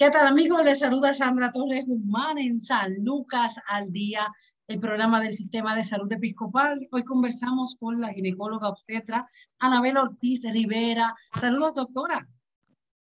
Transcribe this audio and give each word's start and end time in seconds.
¿Qué 0.00 0.08
tal 0.08 0.26
amigos? 0.26 0.64
Les 0.64 0.78
saluda 0.78 1.12
Sandra 1.12 1.52
Torres 1.52 1.84
Guzmán 1.86 2.38
en 2.38 2.58
San 2.58 3.04
Lucas 3.04 3.56
al 3.66 3.92
día, 3.92 4.26
el 4.66 4.80
programa 4.80 5.20
del 5.20 5.30
Sistema 5.30 5.76
de 5.76 5.84
Salud 5.84 6.10
Episcopal. 6.10 6.88
Hoy 6.90 7.04
conversamos 7.04 7.76
con 7.78 8.00
la 8.00 8.08
ginecóloga 8.08 8.70
obstetra 8.70 9.28
Anabel 9.58 9.98
Ortiz 9.98 10.40
Rivera. 10.50 11.14
Saludos, 11.38 11.74
doctora. 11.74 12.26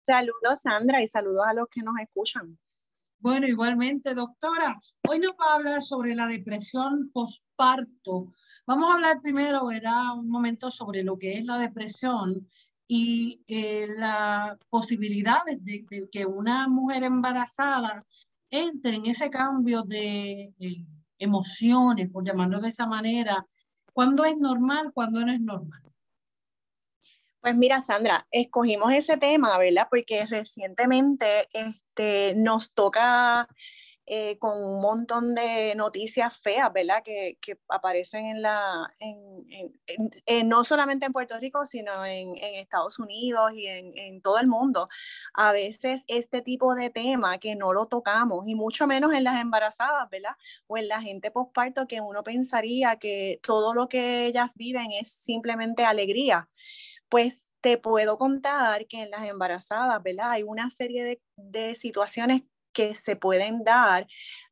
Saludos, 0.02 0.62
Sandra, 0.64 1.04
y 1.04 1.08
saludos 1.08 1.46
a 1.48 1.54
los 1.54 1.68
que 1.70 1.84
nos 1.84 1.94
escuchan. 2.02 2.58
Bueno, 3.20 3.46
igualmente, 3.46 4.16
doctora. 4.16 4.76
Hoy 5.08 5.20
nos 5.20 5.34
va 5.34 5.52
a 5.52 5.56
hablar 5.58 5.84
sobre 5.84 6.16
la 6.16 6.26
depresión 6.26 7.12
postparto. 7.14 8.30
Vamos 8.66 8.90
a 8.90 8.96
hablar 8.96 9.22
primero, 9.22 9.62
un 9.66 10.30
momento 10.32 10.72
sobre 10.72 11.04
lo 11.04 11.20
que 11.20 11.38
es 11.38 11.46
la 11.46 11.60
depresión 11.60 12.48
y 12.92 13.44
eh, 13.48 13.88
la 13.88 14.58
posibilidad 14.68 15.42
de, 15.46 15.86
que 16.12 16.26
una 16.26 16.68
mujer 16.68 17.04
embarazada 17.04 18.04
entre 18.50 18.96
en 18.96 19.06
ese 19.06 19.30
cambio 19.30 19.84
de 19.84 20.52
eh, 20.60 20.86
emociones, 21.20 22.10
por 22.10 22.26
llamarlo 22.26 22.60
de 22.60 22.70
esa 22.70 22.88
manera, 22.88 23.46
cuando 23.94 24.26
es 24.26 24.36
normal, 24.38 24.92
cuando 24.92 25.24
no 25.24 25.32
es 25.32 25.40
normal. 25.40 25.84
Pues 27.42 27.56
mira, 27.56 27.80
Sandra, 27.84 28.28
escogimos 28.32 28.92
ese 28.92 29.18
tema, 29.18 29.56
¿verdad? 29.60 29.88
Porque 29.88 30.26
recientemente 30.26 31.48
este, 31.54 32.34
nos 32.36 32.74
toca 32.74 33.48
eh, 34.12 34.40
con 34.40 34.58
un 34.64 34.82
montón 34.82 35.36
de 35.36 35.76
noticias 35.76 36.36
feas, 36.40 36.74
¿verdad? 36.74 37.04
Que, 37.04 37.38
que 37.40 37.60
aparecen 37.68 38.26
en 38.26 38.42
la, 38.42 38.92
en, 38.98 40.50
no 40.50 40.64
solamente 40.64 41.06
en 41.06 41.14
Puerto 41.14 41.38
Rico, 41.40 41.64
sino 41.64 42.04
en, 42.08 42.36
Estados 42.38 42.98
Unidos 42.98 43.52
y 43.54 43.68
en, 43.68 44.22
todo 44.24 44.40
el 44.40 44.48
mundo. 44.48 44.90
A 45.36 45.52
veces 45.52 46.06
este 46.08 46.42
tipo 46.42 46.74
de 46.74 46.90
tema 46.90 47.38
que 47.38 47.56
no 47.56 47.72
lo 47.72 47.86
tocamos, 47.86 48.48
y 48.48 48.56
mucho 48.56 48.88
menos 48.88 49.14
en 49.14 49.24
las 49.26 49.40
embarazadas, 49.40 50.10
¿verdad? 50.10 50.36
O 50.66 50.78
en 50.78 50.88
la 50.88 51.02
gente 51.04 51.30
postparto, 51.30 51.88
que 51.88 52.02
uno 52.02 52.24
pensaría 52.24 52.96
que 52.96 53.40
todo 53.44 53.76
lo 53.76 53.90
que 53.90 54.26
ellas 54.26 54.54
viven 54.56 54.92
es 54.92 55.12
simplemente 55.12 55.86
alegría. 55.86 56.50
Pues 57.10 57.46
te 57.62 57.78
puedo 57.78 58.18
contar 58.18 58.88
que 58.88 59.04
en 59.04 59.12
las 59.12 59.28
embarazadas, 59.28 60.02
¿verdad? 60.02 60.32
Hay 60.32 60.44
una 60.44 60.72
serie 60.72 61.04
de, 61.04 61.22
de 61.36 61.76
situaciones 61.76 62.42
que 62.80 62.96
se 62.96 63.18
pueden 63.18 63.66
dar 63.66 64.08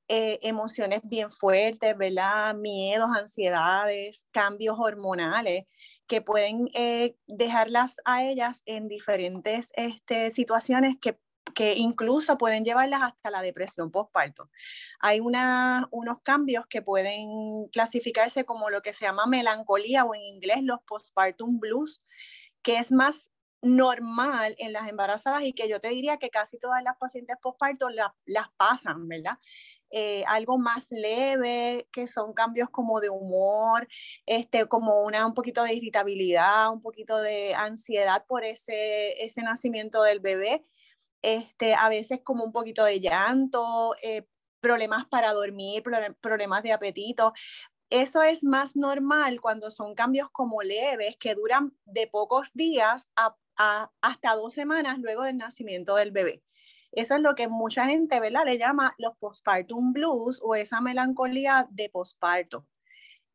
eh, 0.09 0.37
emociones 0.41 0.99
bien 1.03 1.31
fuertes, 1.31 1.97
¿verdad? 1.97 2.53
Miedos, 2.55 3.09
ansiedades, 3.17 4.27
cambios 4.31 4.75
hormonales 4.77 5.63
que 6.07 6.21
pueden 6.21 6.67
eh, 6.73 7.15
dejarlas 7.25 8.01
a 8.03 8.25
ellas 8.25 8.63
en 8.65 8.89
diferentes 8.89 9.71
este, 9.77 10.31
situaciones 10.31 10.97
que, 10.99 11.17
que, 11.55 11.75
incluso 11.75 12.37
pueden 12.37 12.65
llevarlas 12.65 13.01
hasta 13.01 13.31
la 13.31 13.41
depresión 13.41 13.91
postparto. 13.91 14.49
Hay 14.99 15.21
una, 15.21 15.87
unos 15.91 16.17
cambios 16.21 16.65
que 16.67 16.81
pueden 16.81 17.69
clasificarse 17.71 18.43
como 18.43 18.69
lo 18.69 18.81
que 18.81 18.91
se 18.91 19.05
llama 19.05 19.25
melancolía 19.25 20.03
o 20.03 20.13
en 20.13 20.21
inglés 20.21 20.63
los 20.63 20.81
postpartum 20.85 21.61
blues, 21.61 22.03
que 22.61 22.75
es 22.75 22.91
más 22.91 23.31
normal 23.61 24.55
en 24.59 24.73
las 24.73 24.87
embarazadas 24.87 25.43
y 25.43 25.53
que 25.53 25.67
yo 25.67 25.79
te 25.79 25.89
diría 25.89 26.17
que 26.17 26.29
casi 26.29 26.57
todas 26.59 26.83
las 26.83 26.97
pacientes 26.97 27.37
postparto 27.41 27.89
las 27.89 28.49
pasan, 28.57 29.07
¿verdad? 29.07 29.39
Eh, 29.89 30.25
algo 30.27 30.57
más 30.57 30.87
leve, 30.91 31.87
que 31.93 32.07
son 32.07 32.33
cambios 32.33 32.69
como 32.69 32.99
de 32.99 33.09
humor, 33.09 33.87
este, 34.25 34.67
como 34.67 35.03
una, 35.03 35.25
un 35.25 35.33
poquito 35.33 35.63
de 35.63 35.73
irritabilidad, 35.73 36.71
un 36.71 36.81
poquito 36.81 37.17
de 37.19 37.55
ansiedad 37.55 38.25
por 38.27 38.43
ese, 38.43 39.23
ese 39.23 39.41
nacimiento 39.43 40.03
del 40.03 40.19
bebé, 40.19 40.65
este, 41.21 41.73
a 41.73 41.87
veces 41.89 42.19
como 42.23 42.43
un 42.43 42.51
poquito 42.51 42.83
de 42.83 42.99
llanto, 42.99 43.95
eh, 44.01 44.27
problemas 44.59 45.07
para 45.07 45.33
dormir, 45.33 45.83
problemas 46.21 46.63
de 46.63 46.73
apetito, 46.73 47.33
eso 47.89 48.21
es 48.21 48.43
más 48.43 48.75
normal 48.75 49.39
cuando 49.39 49.71
son 49.71 49.95
cambios 49.95 50.29
como 50.31 50.61
leves 50.61 51.15
que 51.17 51.35
duran 51.35 51.71
de 51.85 52.07
pocos 52.07 52.51
días 52.53 53.09
a 53.15 53.37
hasta 53.57 54.35
dos 54.35 54.53
semanas 54.53 54.99
luego 54.99 55.23
del 55.23 55.37
nacimiento 55.37 55.95
del 55.95 56.11
bebé. 56.11 56.43
Eso 56.91 57.15
es 57.15 57.21
lo 57.21 57.35
que 57.35 57.47
mucha 57.47 57.85
gente 57.85 58.19
¿verdad? 58.19 58.45
le 58.45 58.57
llama 58.57 58.95
los 58.97 59.15
postpartum 59.17 59.93
blues 59.93 60.39
o 60.43 60.55
esa 60.55 60.81
melancolía 60.81 61.67
de 61.69 61.89
postparto. 61.89 62.65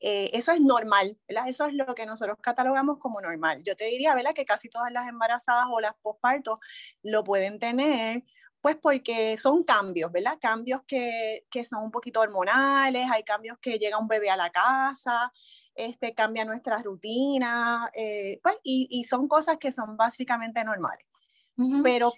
Eh, 0.01 0.31
eso 0.33 0.51
es 0.51 0.61
normal, 0.61 1.17
¿verdad? 1.29 1.49
Eso 1.49 1.67
es 1.67 1.75
lo 1.75 1.95
que 1.95 2.07
nosotros 2.07 2.37
catalogamos 2.43 2.99
como 2.99 3.21
normal. 3.21 3.63
Yo 3.65 3.77
te 3.77 3.85
diría, 3.85 4.15
¿verdad? 4.17 4.35
Que 4.35 4.45
casi 4.45 4.69
todas 4.69 4.91
las 4.93 5.07
embarazadas 5.09 5.67
o 5.71 5.81
las 5.81 5.95
postpartos 6.03 6.59
lo 7.03 7.23
pueden 7.23 7.61
tener, 7.61 8.25
pues 8.61 8.77
porque 8.77 9.37
son 9.37 9.63
cambios, 9.63 10.11
¿verdad? 10.11 10.39
Cambios 10.41 10.83
que, 10.89 11.47
que 11.51 11.65
son 11.65 11.85
un 11.85 11.93
poquito 11.93 12.21
hormonales, 12.21 13.09
hay 13.13 13.23
cambios 13.23 13.59
que 13.61 13.79
llega 13.79 13.99
un 13.99 14.09
bebé 14.09 14.31
a 14.31 14.37
la 14.37 14.51
casa, 14.51 15.33
este, 15.75 16.15
cambia 16.15 16.45
nuestra 16.45 16.83
rutina, 16.83 17.91
eh, 17.95 18.41
pues, 18.43 18.57
y, 18.63 19.05
son 19.05 19.29
cosas 19.29 19.59
que 19.59 19.73
son 19.73 19.97
básicamente 19.97 20.65
normales. 20.65 21.07
Pero, 21.83 22.13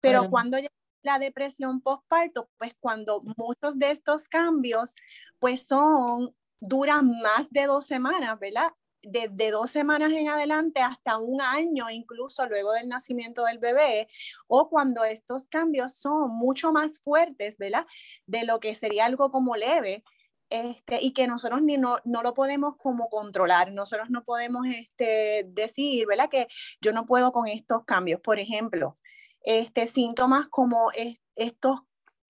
pero 0.00 0.28
cuando 0.28 0.58
llega 0.58 0.72
la 1.02 1.18
depresión 1.18 1.80
postparto, 1.80 2.50
pues 2.58 2.74
cuando 2.80 3.22
muchos 3.36 3.78
de 3.78 3.90
estos 3.90 4.28
cambios, 4.28 4.94
pues 5.38 5.66
son, 5.66 6.34
duran 6.60 7.08
más 7.22 7.50
de 7.50 7.66
dos 7.66 7.86
semanas, 7.86 8.38
¿verdad? 8.38 8.72
Desde 9.02 9.28
de 9.30 9.50
dos 9.52 9.70
semanas 9.70 10.12
en 10.12 10.28
adelante 10.28 10.80
hasta 10.80 11.18
un 11.18 11.40
año, 11.40 11.88
incluso 11.88 12.46
luego 12.46 12.72
del 12.72 12.88
nacimiento 12.88 13.44
del 13.44 13.58
bebé, 13.58 14.08
o 14.48 14.68
cuando 14.68 15.04
estos 15.04 15.46
cambios 15.46 15.94
son 15.94 16.30
mucho 16.30 16.72
más 16.72 17.00
fuertes, 17.00 17.56
¿verdad? 17.58 17.86
De 18.26 18.44
lo 18.44 18.58
que 18.58 18.74
sería 18.74 19.06
algo 19.06 19.30
como 19.30 19.56
leve, 19.56 20.02
este, 20.50 20.98
y 21.02 21.12
que 21.12 21.26
nosotros 21.26 21.62
ni 21.62 21.76
no, 21.76 21.98
no, 22.04 22.22
lo 22.22 22.34
podemos 22.34 22.76
como 22.76 23.08
controlar, 23.08 23.72
nosotros 23.72 24.10
no 24.10 24.24
podemos 24.24 24.66
este, 24.66 25.44
decir, 25.48 26.06
¿verdad? 26.06 26.28
Que 26.30 26.48
yo 26.80 26.92
no 26.92 27.06
puedo 27.06 27.32
con 27.32 27.48
estos 27.48 27.84
cambios. 27.84 28.20
Por 28.20 28.38
ejemplo, 28.38 28.98
este, 29.42 29.86
síntomas 29.86 30.48
como 30.48 30.90
estos, 31.36 31.80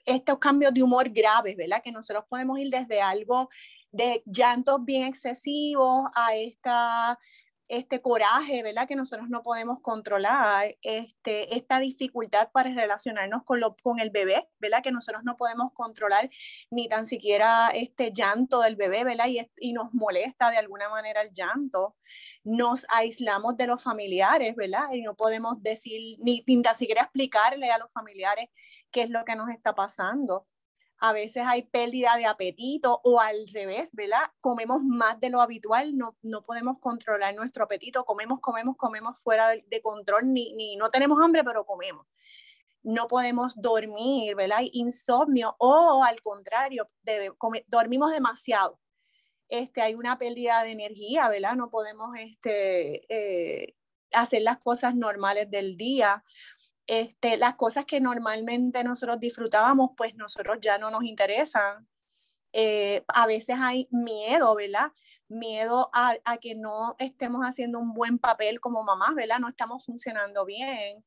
estos 0.04 0.38
cambios 0.38 0.74
de 0.74 0.82
humor 0.82 1.08
graves, 1.10 1.56
¿verdad? 1.56 1.82
Que 1.82 1.92
nosotros 1.92 2.24
podemos 2.28 2.58
ir 2.58 2.70
desde 2.70 3.00
algo 3.00 3.48
de 3.90 4.22
llantos 4.26 4.84
bien 4.84 5.04
excesivos 5.04 6.10
a 6.14 6.34
esta 6.34 7.18
este 7.68 8.00
coraje, 8.00 8.62
¿verdad? 8.62 8.88
Que 8.88 8.96
nosotros 8.96 9.28
no 9.28 9.42
podemos 9.42 9.80
controlar, 9.80 10.76
este, 10.82 11.54
esta 11.56 11.80
dificultad 11.80 12.50
para 12.50 12.72
relacionarnos 12.72 13.44
con, 13.44 13.60
lo, 13.60 13.76
con 13.76 14.00
el 14.00 14.10
bebé, 14.10 14.48
¿verdad? 14.58 14.82
Que 14.82 14.92
nosotros 14.92 15.22
no 15.24 15.36
podemos 15.36 15.72
controlar 15.72 16.30
ni 16.70 16.88
tan 16.88 17.06
siquiera 17.06 17.68
este 17.68 18.12
llanto 18.12 18.60
del 18.60 18.76
bebé, 18.76 19.04
¿verdad? 19.04 19.26
Y, 19.28 19.40
y 19.58 19.72
nos 19.72 19.92
molesta 19.94 20.50
de 20.50 20.56
alguna 20.56 20.88
manera 20.88 21.22
el 21.22 21.32
llanto. 21.32 21.96
Nos 22.44 22.86
aislamos 22.90 23.56
de 23.56 23.66
los 23.66 23.82
familiares, 23.82 24.56
¿verdad? 24.56 24.92
Y 24.92 25.02
no 25.02 25.14
podemos 25.14 25.62
decir, 25.62 26.18
ni, 26.20 26.42
ni 26.46 26.62
tan 26.62 26.74
siquiera 26.74 27.02
explicarle 27.02 27.70
a 27.70 27.78
los 27.78 27.92
familiares 27.92 28.48
qué 28.90 29.02
es 29.02 29.10
lo 29.10 29.24
que 29.24 29.36
nos 29.36 29.50
está 29.50 29.74
pasando 29.74 30.46
a 31.00 31.12
veces 31.12 31.44
hay 31.46 31.62
pérdida 31.62 32.16
de 32.16 32.26
apetito 32.26 33.00
o 33.04 33.20
al 33.20 33.46
revés, 33.52 33.94
¿verdad? 33.94 34.30
Comemos 34.40 34.82
más 34.82 35.20
de 35.20 35.30
lo 35.30 35.40
habitual, 35.40 35.96
no, 35.96 36.16
no 36.22 36.42
podemos 36.42 36.78
controlar 36.80 37.34
nuestro 37.34 37.64
apetito, 37.64 38.04
comemos, 38.04 38.40
comemos, 38.40 38.76
comemos 38.76 39.20
fuera 39.22 39.48
de, 39.50 39.82
control, 39.82 40.32
ni, 40.32 40.52
ni, 40.54 40.76
no 40.76 40.90
tenemos 40.90 41.18
hambre, 41.22 41.44
pero 41.44 41.64
comemos. 41.64 42.06
No 42.82 43.06
podemos 43.06 43.54
dormir, 43.60 44.34
¿verdad? 44.34 44.60
Insomnio 44.72 45.54
o 45.58 46.02
al 46.02 46.20
contrario, 46.22 46.90
dormimos 47.66 48.10
demasiado. 48.12 48.80
Este, 49.48 49.80
hay 49.80 49.94
una 49.94 50.18
pérdida 50.18 50.62
de 50.62 50.72
energía, 50.72 51.28
¿verdad? 51.28 51.54
No 51.54 51.70
podemos 51.70 52.10
este, 52.18 53.06
eh, 53.08 53.74
hacer 54.12 54.42
las 54.42 54.58
cosas 54.58 54.94
normales 54.94 55.50
del 55.50 55.76
día 55.76 56.24
este, 56.88 57.36
las 57.36 57.54
cosas 57.54 57.84
que 57.84 58.00
normalmente 58.00 58.82
nosotros 58.82 59.20
disfrutábamos, 59.20 59.90
pues 59.96 60.14
nosotros 60.16 60.58
ya 60.60 60.78
no 60.78 60.90
nos 60.90 61.04
interesan. 61.04 61.86
Eh, 62.54 63.04
a 63.08 63.26
veces 63.26 63.56
hay 63.60 63.88
miedo, 63.90 64.54
¿verdad? 64.56 64.92
Miedo 65.28 65.90
a, 65.92 66.16
a, 66.24 66.38
que 66.38 66.54
no 66.54 66.96
estemos 66.98 67.44
haciendo 67.44 67.78
un 67.78 67.92
buen 67.92 68.18
papel 68.18 68.58
como 68.60 68.82
mamás, 68.82 69.14
¿verdad? 69.14 69.38
No 69.38 69.48
estamos 69.48 69.84
funcionando 69.84 70.46
bien. 70.46 71.04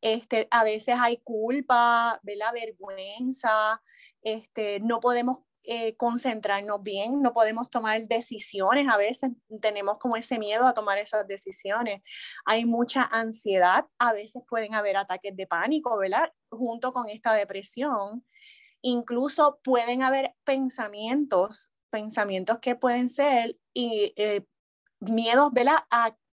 Este, 0.00 0.48
a 0.50 0.64
veces 0.64 0.96
hay 0.98 1.18
culpa, 1.18 2.18
¿verdad? 2.24 2.52
Vergüenza, 2.52 3.80
este, 4.22 4.80
no 4.80 4.98
podemos 4.98 5.38
eh, 5.64 5.96
concentrarnos 5.96 6.82
bien, 6.82 7.22
no 7.22 7.32
podemos 7.32 7.70
tomar 7.70 8.06
decisiones, 8.08 8.88
a 8.88 8.96
veces 8.96 9.30
tenemos 9.60 9.98
como 9.98 10.16
ese 10.16 10.38
miedo 10.38 10.66
a 10.66 10.74
tomar 10.74 10.98
esas 10.98 11.26
decisiones. 11.26 12.02
Hay 12.46 12.64
mucha 12.64 13.04
ansiedad, 13.04 13.86
a 13.98 14.12
veces 14.12 14.42
pueden 14.48 14.74
haber 14.74 14.96
ataques 14.96 15.36
de 15.36 15.46
pánico, 15.46 15.98
¿verdad? 15.98 16.32
Junto 16.50 16.92
con 16.92 17.08
esta 17.08 17.34
depresión. 17.34 18.24
Incluso 18.82 19.60
pueden 19.62 20.02
haber 20.02 20.34
pensamientos, 20.44 21.70
pensamientos 21.90 22.58
que 22.60 22.74
pueden 22.76 23.08
ser 23.08 23.58
y, 23.74 24.14
eh, 24.16 24.44
miedos, 25.00 25.52
¿verdad? 25.52 25.78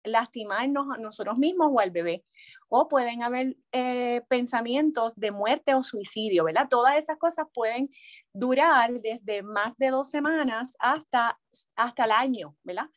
Lastimarnos 0.08 0.88
a 0.94 0.98
nosotros 0.98 1.38
mismos 1.38 1.72
o 1.74 1.80
al 1.80 1.92
bebé. 1.92 2.24
O 2.70 2.88
pueden 2.88 3.24
haber 3.24 3.58
eh, 3.72 4.22
pensamientos 4.30 5.16
de 5.16 5.32
muerte 5.32 5.76
o 5.76 5.84
suicidio, 5.84 6.44
¿verdad? 6.44 6.68
Todas 6.70 6.98
esas 6.98 7.18
cosas 7.18 7.48
pueden 7.54 7.90
durar 8.34 9.02
desde 9.02 9.44
más 9.44 9.78
de 9.78 9.90
dos 9.90 10.10
semanas 10.10 10.76
hasta, 10.80 11.40
hasta 11.76 12.06
el 12.06 12.12
año, 12.12 12.56
¿verdad? 12.64 12.90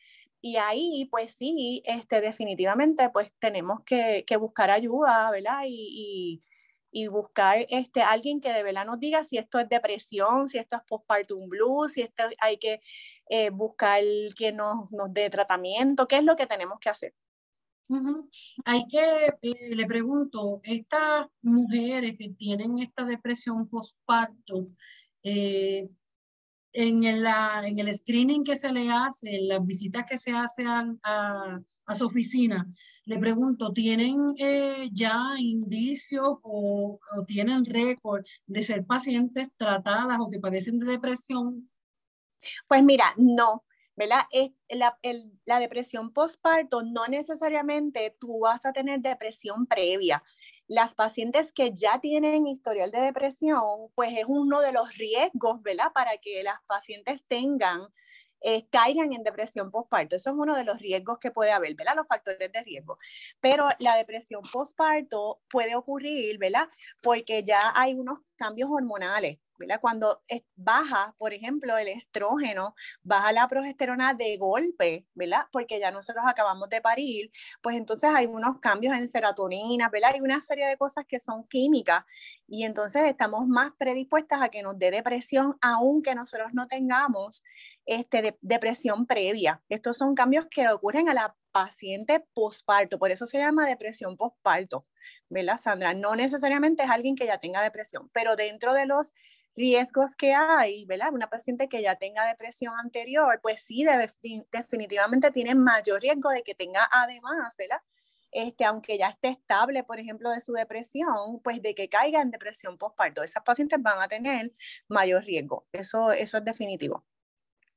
Y 0.42 0.56
ahí, 0.56 1.06
pues 1.10 1.32
sí, 1.32 1.82
este, 1.84 2.20
definitivamente, 2.20 3.10
pues 3.10 3.30
tenemos 3.38 3.80
que, 3.84 4.24
buscar 4.38 4.70
ayuda, 4.70 5.30
¿verdad? 5.30 5.64
Y, 5.66 6.40
y, 6.92 7.02
y, 7.04 7.08
buscar 7.08 7.66
este, 7.68 8.00
alguien 8.02 8.40
que 8.40 8.52
de 8.52 8.62
verdad 8.62 8.86
nos 8.86 8.98
diga 8.98 9.22
si 9.22 9.36
esto 9.36 9.58
es 9.58 9.68
depresión, 9.68 10.48
si 10.48 10.58
esto 10.58 10.76
es 10.76 10.82
postpartum 10.84 11.48
blues, 11.48 11.92
si 11.92 12.02
esto 12.02 12.24
hay 12.40 12.58
que 12.58 12.80
eh, 13.30 13.50
buscar 13.50 14.02
que 14.36 14.52
nos, 14.52 14.90
nos 14.90 15.12
dé 15.12 15.30
tratamiento, 15.30 16.06
qué 16.06 16.18
es 16.18 16.24
lo 16.24 16.36
que 16.36 16.46
tenemos 16.46 16.78
que 16.80 16.90
hacer. 16.90 17.14
Uh 17.88 17.96
-huh. 17.98 18.28
Hay 18.64 18.86
que, 18.88 19.04
eh, 19.42 19.74
le 19.74 19.86
pregunto, 19.86 20.60
estas 20.64 21.28
mujeres 21.42 22.16
que 22.18 22.28
tienen 22.30 22.78
esta 22.80 23.04
depresión 23.04 23.68
postparto, 23.68 24.68
eh, 25.22 25.88
en, 26.72 27.04
el, 27.04 27.26
en 27.64 27.78
el 27.78 27.94
screening 27.94 28.44
que 28.44 28.56
se 28.56 28.72
le 28.72 28.90
hace, 28.90 29.34
en 29.36 29.48
las 29.48 29.64
visitas 29.66 30.04
que 30.08 30.18
se 30.18 30.32
hace 30.32 30.64
a, 30.64 30.86
a, 31.02 31.60
a 31.86 31.94
su 31.94 32.06
oficina, 32.06 32.64
le 33.06 33.18
pregunto, 33.18 33.72
¿tienen 33.72 34.34
eh, 34.38 34.88
ya 34.92 35.32
indicios 35.38 36.38
o, 36.42 36.98
o 37.16 37.24
tienen 37.26 37.64
récord 37.64 38.24
de 38.46 38.62
ser 38.62 38.84
pacientes 38.86 39.48
tratadas 39.56 40.18
o 40.20 40.30
que 40.30 40.38
padecen 40.38 40.78
de 40.78 40.86
depresión 40.86 41.68
pues 42.68 42.82
mira, 42.82 43.14
no, 43.16 43.64
¿verdad? 43.96 44.22
La 45.44 45.60
depresión 45.60 46.12
postparto 46.12 46.82
no 46.82 47.06
necesariamente 47.08 48.16
tú 48.18 48.40
vas 48.40 48.64
a 48.66 48.72
tener 48.72 49.00
depresión 49.00 49.66
previa. 49.66 50.22
Las 50.68 50.94
pacientes 50.94 51.52
que 51.52 51.72
ya 51.74 52.00
tienen 52.00 52.46
historial 52.46 52.90
de 52.92 53.00
depresión, 53.00 53.90
pues 53.94 54.16
es 54.16 54.24
uno 54.28 54.60
de 54.60 54.72
los 54.72 54.94
riesgos, 54.96 55.62
¿verdad? 55.62 55.92
Para 55.92 56.16
que 56.18 56.42
las 56.44 56.60
pacientes 56.66 57.26
tengan, 57.26 57.88
eh, 58.40 58.66
caigan 58.70 59.12
en 59.12 59.22
depresión 59.24 59.70
postparto. 59.70 60.16
Eso 60.16 60.30
es 60.30 60.36
uno 60.38 60.56
de 60.56 60.64
los 60.64 60.78
riesgos 60.80 61.18
que 61.18 61.30
puede 61.32 61.50
haber, 61.52 61.74
¿verdad? 61.74 61.94
Los 61.96 62.06
factores 62.06 62.52
de 62.52 62.62
riesgo. 62.62 62.98
Pero 63.40 63.68
la 63.80 63.96
depresión 63.96 64.42
postparto 64.52 65.40
puede 65.50 65.74
ocurrir, 65.74 66.38
¿verdad? 66.38 66.68
Porque 67.02 67.42
ya 67.44 67.72
hay 67.74 67.94
unos 67.94 68.20
cambios 68.36 68.70
hormonales 68.72 69.38
cuando 69.80 70.20
baja, 70.56 71.14
por 71.18 71.32
ejemplo, 71.32 71.76
el 71.76 71.88
estrógeno, 71.88 72.74
baja 73.02 73.32
la 73.32 73.48
progesterona 73.48 74.14
de 74.14 74.36
golpe, 74.36 75.06
¿verdad? 75.14 75.46
Porque 75.52 75.78
ya 75.78 75.90
nosotros 75.90 76.24
acabamos 76.26 76.68
de 76.68 76.80
parir, 76.80 77.30
pues 77.62 77.76
entonces 77.76 78.10
hay 78.14 78.26
unos 78.26 78.58
cambios 78.60 78.96
en 78.96 79.06
serotonina, 79.06 79.88
¿verdad? 79.88 80.12
Hay 80.14 80.20
una 80.20 80.40
serie 80.40 80.66
de 80.66 80.76
cosas 80.76 81.04
que 81.06 81.18
son 81.18 81.46
químicas 81.48 82.04
y 82.46 82.64
entonces 82.64 83.02
estamos 83.06 83.46
más 83.46 83.72
predispuestas 83.78 84.42
a 84.42 84.48
que 84.48 84.62
nos 84.62 84.78
dé 84.78 84.90
depresión, 84.90 85.56
aunque 85.62 86.14
nosotros 86.14 86.50
no 86.52 86.66
tengamos 86.66 87.44
este, 87.86 88.38
depresión 88.40 89.06
previa. 89.06 89.62
Estos 89.68 89.96
son 89.98 90.14
cambios 90.14 90.46
que 90.50 90.68
ocurren 90.68 91.08
a 91.08 91.14
la 91.14 91.36
paciente 91.52 92.24
posparto, 92.32 92.98
por 92.98 93.10
eso 93.10 93.26
se 93.26 93.38
llama 93.38 93.66
depresión 93.66 94.16
posparto, 94.16 94.86
¿verdad, 95.28 95.58
Sandra? 95.58 95.94
No 95.94 96.14
necesariamente 96.16 96.84
es 96.84 96.90
alguien 96.90 97.16
que 97.16 97.26
ya 97.26 97.38
tenga 97.38 97.62
depresión, 97.62 98.08
pero 98.12 98.36
dentro 98.36 98.72
de 98.72 98.86
los 98.86 99.12
riesgos 99.56 100.16
que 100.16 100.32
hay, 100.34 100.84
¿verdad? 100.86 101.12
Una 101.12 101.28
paciente 101.28 101.68
que 101.68 101.82
ya 101.82 101.96
tenga 101.96 102.26
depresión 102.26 102.74
anterior, 102.78 103.40
pues 103.42 103.62
sí, 103.62 103.84
definitivamente 104.52 105.30
tiene 105.30 105.54
mayor 105.54 106.00
riesgo 106.00 106.30
de 106.30 106.42
que 106.42 106.54
tenga 106.54 106.88
además, 106.92 107.54
¿verdad? 107.58 107.80
Este, 108.32 108.64
aunque 108.64 108.96
ya 108.96 109.08
esté 109.08 109.28
estable, 109.28 109.82
por 109.82 109.98
ejemplo, 109.98 110.30
de 110.30 110.40
su 110.40 110.52
depresión, 110.52 111.40
pues 111.42 111.60
de 111.62 111.74
que 111.74 111.88
caiga 111.88 112.22
en 112.22 112.30
depresión 112.30 112.78
postparto. 112.78 113.24
Esas 113.24 113.42
pacientes 113.42 113.82
van 113.82 114.00
a 114.00 114.08
tener 114.08 114.52
mayor 114.88 115.24
riesgo. 115.24 115.66
Eso, 115.72 116.12
eso 116.12 116.38
es 116.38 116.44
definitivo. 116.44 117.04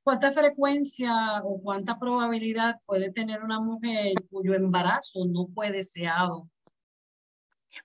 ¿Cuánta 0.04 0.34
frecuencia 0.34 1.42
o 1.44 1.62
cuánta 1.62 1.98
probabilidad 1.98 2.82
puede 2.86 3.12
tener 3.12 3.42
una 3.42 3.60
mujer 3.60 4.14
cuyo 4.30 4.54
embarazo 4.54 5.26
no 5.26 5.48
fue 5.48 5.72
deseado? 5.72 6.50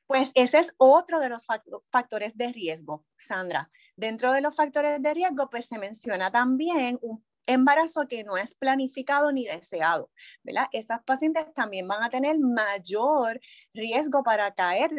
Pues 0.07 0.33
ese 0.35 0.59
es 0.59 0.75
otro 0.79 1.21
de 1.21 1.29
los 1.29 1.47
factores 1.91 2.37
de 2.37 2.53
riesgo, 2.53 3.07
Sandra. 3.17 3.71
Dentro 3.97 4.33
de 4.33 4.41
los 4.41 4.55
factores 4.55 5.01
de 5.01 5.15
riesgo, 5.15 5.49
pues 5.49 5.67
se 5.67 5.79
menciona 5.79 6.31
también 6.31 6.99
un 7.03 7.25
embarazo 7.47 8.07
que 8.07 8.25
no 8.25 8.37
es 8.37 8.55
planificado 8.55 9.33
ni 9.33 9.47
deseado, 9.47 10.11
¿verdad? 10.43 10.67
Esas 10.73 11.03
pacientes 11.05 11.47
también 11.55 11.89
van 11.89 12.03
a 12.03 12.11
tener 12.11 12.39
mayor 12.39 13.41
riesgo 13.73 14.23
para 14.23 14.53
caer 14.53 14.91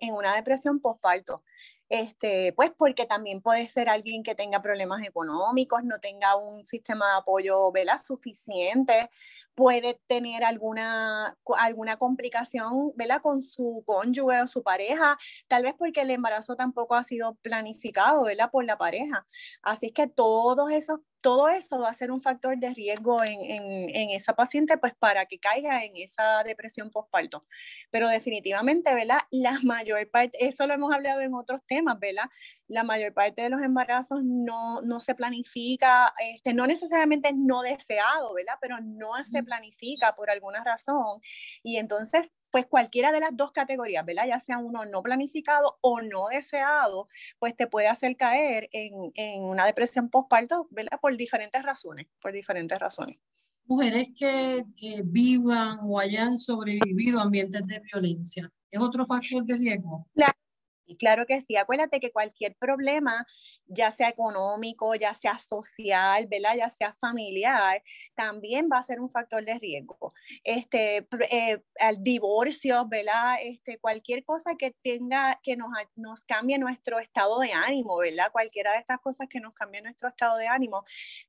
en 0.00 0.12
una 0.12 0.34
depresión 0.34 0.80
postparto. 0.80 1.42
Este, 1.88 2.52
pues 2.54 2.72
porque 2.76 3.06
también 3.06 3.42
puede 3.42 3.68
ser 3.68 3.88
alguien 3.88 4.22
que 4.22 4.34
tenga 4.34 4.62
problemas 4.62 5.06
económicos, 5.06 5.84
no 5.84 6.00
tenga 6.00 6.34
un 6.36 6.64
sistema 6.64 7.06
de 7.10 7.16
apoyo 7.18 7.70
¿verdad? 7.72 8.00
suficiente, 8.02 9.10
puede 9.54 10.00
tener 10.06 10.44
alguna, 10.44 11.36
alguna 11.58 11.96
complicación 11.96 12.92
¿verdad? 12.96 13.22
con 13.22 13.40
su 13.40 13.82
cónyuge 13.86 14.42
o 14.42 14.46
su 14.46 14.62
pareja, 14.62 15.16
tal 15.48 15.62
vez 15.62 15.74
porque 15.78 16.02
el 16.02 16.10
embarazo 16.10 16.56
tampoco 16.56 16.94
ha 16.94 17.02
sido 17.04 17.34
planificado 17.42 18.24
¿verdad? 18.24 18.50
por 18.50 18.64
la 18.64 18.78
pareja. 18.78 19.26
Así 19.62 19.90
que 19.90 20.06
todos 20.06 20.70
esos 20.72 21.00
todo 21.24 21.48
eso 21.48 21.78
va 21.78 21.88
a 21.88 21.94
ser 21.94 22.10
un 22.10 22.20
factor 22.20 22.58
de 22.58 22.74
riesgo 22.74 23.24
en, 23.24 23.40
en, 23.50 23.96
en, 23.96 24.10
esa 24.10 24.34
paciente, 24.34 24.76
pues 24.76 24.92
para 24.94 25.24
que 25.24 25.38
caiga 25.38 25.82
en 25.82 25.96
esa 25.96 26.42
depresión 26.44 26.90
postparto. 26.90 27.46
Pero 27.90 28.08
definitivamente, 28.08 28.92
¿verdad? 28.94 29.20
La 29.30 29.58
mayor 29.62 30.06
parte, 30.10 30.36
eso 30.46 30.66
lo 30.66 30.74
hemos 30.74 30.92
hablado 30.92 31.22
en 31.22 31.32
otros 31.32 31.62
temas, 31.66 31.98
¿verdad? 31.98 32.24
La 32.68 32.82
mayor 32.82 33.12
parte 33.12 33.42
de 33.42 33.50
los 33.50 33.62
embarazos 33.62 34.20
no, 34.24 34.80
no 34.82 35.00
se 35.00 35.14
planifica, 35.14 36.12
este, 36.18 36.54
no 36.54 36.66
necesariamente 36.66 37.28
es 37.28 37.36
no 37.36 37.62
deseado, 37.62 38.34
¿verdad? 38.34 38.54
Pero 38.60 38.80
no 38.80 39.12
se 39.24 39.42
planifica 39.42 40.14
por 40.14 40.30
alguna 40.30 40.64
razón. 40.64 41.20
Y 41.62 41.76
entonces 41.76 42.30
pues 42.54 42.66
cualquiera 42.66 43.10
de 43.10 43.18
las 43.18 43.36
dos 43.36 43.50
categorías, 43.50 44.06
¿verdad? 44.06 44.28
Ya 44.28 44.38
sea 44.38 44.58
uno 44.58 44.84
no 44.84 45.02
planificado 45.02 45.76
o 45.80 46.02
no 46.02 46.28
deseado, 46.28 47.08
pues 47.40 47.56
te 47.56 47.66
puede 47.66 47.88
hacer 47.88 48.16
caer 48.16 48.68
en, 48.70 49.10
en 49.16 49.42
una 49.42 49.66
depresión 49.66 50.08
postparto, 50.08 50.68
¿verdad? 50.70 51.00
Por 51.00 51.16
diferentes 51.16 51.60
razones, 51.64 52.06
por 52.22 52.32
diferentes 52.32 52.78
razones. 52.78 53.18
Mujeres 53.64 54.10
que, 54.16 54.64
que 54.76 55.02
vivan 55.04 55.78
o 55.82 55.98
hayan 55.98 56.36
sobrevivido 56.36 57.18
a 57.18 57.22
ambientes 57.22 57.66
de 57.66 57.80
violencia, 57.92 58.48
¿es 58.70 58.80
otro 58.80 59.04
factor 59.04 59.44
de 59.44 59.56
riesgo? 59.56 60.06
Claro 60.14 60.43
y 60.86 60.96
claro 60.96 61.26
que 61.26 61.40
sí, 61.40 61.56
acuérdate 61.56 62.00
que 62.00 62.12
cualquier 62.12 62.56
problema, 62.56 63.26
ya 63.66 63.90
sea 63.90 64.08
económico, 64.08 64.94
ya 64.94 65.14
sea 65.14 65.38
social, 65.38 66.26
¿verdad? 66.26 66.56
ya 66.56 66.70
sea 66.70 66.92
familiar, 66.94 67.82
también 68.14 68.68
va 68.72 68.78
a 68.78 68.82
ser 68.82 69.00
un 69.00 69.08
factor 69.08 69.44
de 69.44 69.58
riesgo. 69.58 70.12
Este, 70.42 71.06
eh, 71.30 71.62
divorcio, 71.98 72.86
¿verdad? 72.86 73.36
Este, 73.42 73.78
cualquier 73.78 74.24
cosa 74.24 74.56
que 74.58 74.74
tenga, 74.82 75.40
que 75.42 75.56
nos, 75.56 75.70
nos 75.96 76.24
cambie 76.24 76.58
nuestro 76.58 76.98
estado 76.98 77.40
de 77.40 77.52
ánimo, 77.52 77.96
¿verdad? 77.98 78.30
Cualquiera 78.32 78.72
de 78.72 78.78
estas 78.78 79.00
cosas 79.00 79.28
que 79.28 79.40
nos 79.40 79.54
cambie 79.54 79.82
nuestro 79.82 80.08
estado 80.08 80.36
de 80.36 80.46
ánimo, 80.46 80.84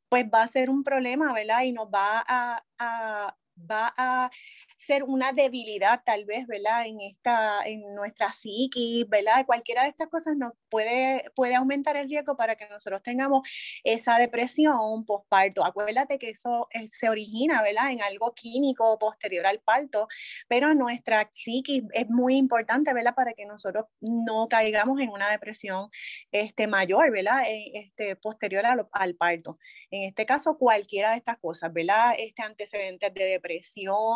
pues 0.09 0.25
va 0.33 0.43
a 0.43 0.47
ser 0.47 0.69
un 0.69 0.83
problema, 0.83 1.33
¿verdad? 1.33 1.63
Y 1.63 1.71
nos 1.71 1.88
va 1.88 2.24
a 2.27 3.35
va 3.59 3.93
a 3.97 4.29
ser 4.77 5.03
una 5.03 5.31
debilidad 5.31 6.01
tal 6.05 6.25
vez, 6.25 6.45
¿verdad? 6.47 6.85
En, 6.85 7.01
esta, 7.01 7.65
en 7.65 7.95
nuestra 7.95 8.31
psiquis, 8.31 9.07
¿verdad? 9.09 9.45
Cualquiera 9.45 9.83
de 9.83 9.89
estas 9.89 10.09
cosas 10.09 10.35
nos 10.38 10.53
puede, 10.69 11.25
puede 11.35 11.55
aumentar 11.55 11.97
el 11.97 12.09
riesgo 12.09 12.35
para 12.38 12.55
que 12.55 12.67
nosotros 12.67 13.01
tengamos 13.01 13.47
esa 13.83 14.17
depresión 14.17 15.05
postparto. 15.05 15.65
Acuérdate 15.65 16.19
que 16.19 16.29
eso 16.29 16.67
eh, 16.71 16.88
se 16.88 17.09
origina, 17.09 17.62
¿verdad? 17.62 17.91
En 17.91 18.01
algo 18.01 18.33
químico 18.33 18.97
posterior 19.00 19.47
al 19.47 19.59
parto, 19.59 20.07
pero 20.47 20.74
nuestra 20.74 21.29
psiquis 21.31 21.83
es 21.93 22.09
muy 22.09 22.35
importante, 22.35 22.93
¿verdad? 22.93 23.15
Para 23.15 23.33
que 23.33 23.45
nosotros 23.45 23.85
no 24.01 24.47
caigamos 24.50 25.00
en 25.00 25.09
una 25.09 25.29
depresión 25.31 25.89
este, 26.31 26.67
mayor, 26.67 27.12
¿verdad? 27.12 27.43
Este, 27.47 28.15
posterior 28.15 28.65
al, 28.65 28.88
al 28.91 29.15
parto. 29.15 29.57
En 29.89 30.03
este 30.03 30.25
caso, 30.25 30.57
cualquiera 30.57 31.12
de 31.12 31.17
estas 31.17 31.38
cosas, 31.39 31.74
¿verdad? 31.74 32.13
Este 32.17 32.43
antecedentes 32.43 33.13
de 33.13 33.25
depresión, 33.25 33.45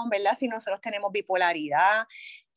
¿verdad? 0.09 0.33
Si 0.37 0.47
nosotros 0.47 0.81
tenemos 0.81 1.11
bipolaridad, 1.11 2.07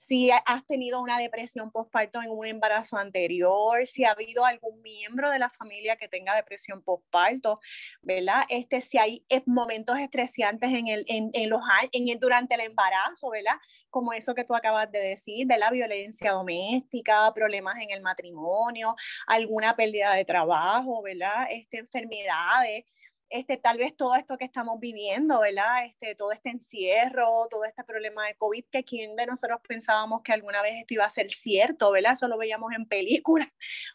si 0.07 0.31
has 0.31 0.67
tenido 0.67 1.01
una 1.01 1.19
depresión 1.19 1.71
postparto 1.71 2.21
en 2.23 2.31
un 2.31 2.45
embarazo 2.45 2.97
anterior, 2.97 3.87
si 3.87 4.05
ha 4.05 4.11
habido 4.11 4.45
algún 4.45 4.83
miembro 4.83 5.31
de 5.31 5.39
la 5.39 5.49
familia 5.49 5.97
que 5.97 6.09
tenga 6.09 6.35
depresión 6.35 6.83
postparto, 6.83 7.61
¿verdad? 8.01 8.43
Este, 8.49 8.81
si 8.81 8.99
hay 8.99 9.25
eh, 9.29 9.43
momentos 9.47 9.99
estresantes 9.99 10.71
en 10.73 10.89
el, 10.89 11.05
en, 11.09 11.31
en 11.35 11.49
los, 11.49 11.61
en 11.93 12.09
el, 12.09 12.19
durante 12.19 12.55
el 12.55 12.63
embarazo, 12.63 13.31
¿verdad? 13.31 13.57
Como 13.91 14.13
eso 14.13 14.35
que 14.35 14.45
tú 14.45 14.55
acabas 14.55 14.91
de 14.91 14.99
decir, 14.99 15.47
¿verdad? 15.47 15.71
Violencia 15.71 16.33
doméstica, 16.33 17.33
problemas 17.33 17.77
en 17.81 17.91
el 17.91 18.03
matrimonio, 18.03 18.97
alguna 19.27 19.77
pérdida 19.77 20.15
de 20.15 20.25
trabajo, 20.25 21.03
¿verdad? 21.03 21.47
Este, 21.51 21.79
enfermedades 21.79 22.85
este, 23.33 23.57
tal 23.57 23.79
vez 23.79 23.97
todo 23.97 24.15
esto 24.15 24.37
que 24.37 24.45
estamos 24.45 24.79
viviendo, 24.79 25.41
¿verdad? 25.41 25.87
Este, 25.87 26.15
todo 26.15 26.33
este 26.33 26.51
encierro, 26.51 27.49
todo 27.51 27.65
este 27.65 27.83
problema 27.83 28.27
de 28.27 28.37
COVID, 28.37 28.65
que 28.71 28.85
quien 28.85 29.17
de 29.17 29.27
nosotros 29.27 29.59
pensábamos 29.67 30.23
que 30.23 30.33
alguna 30.33 30.61
vez 30.63 30.75
esto 30.77 30.95
iba 30.95 31.05
a 31.07 31.11
ser 31.11 31.31
cierto, 31.31 31.91
¿verdad? 31.91 32.13
Eso 32.13 32.29
lo 32.29 32.37
veíamos 32.39 32.73
en 32.73 32.87
películas. 32.87 33.49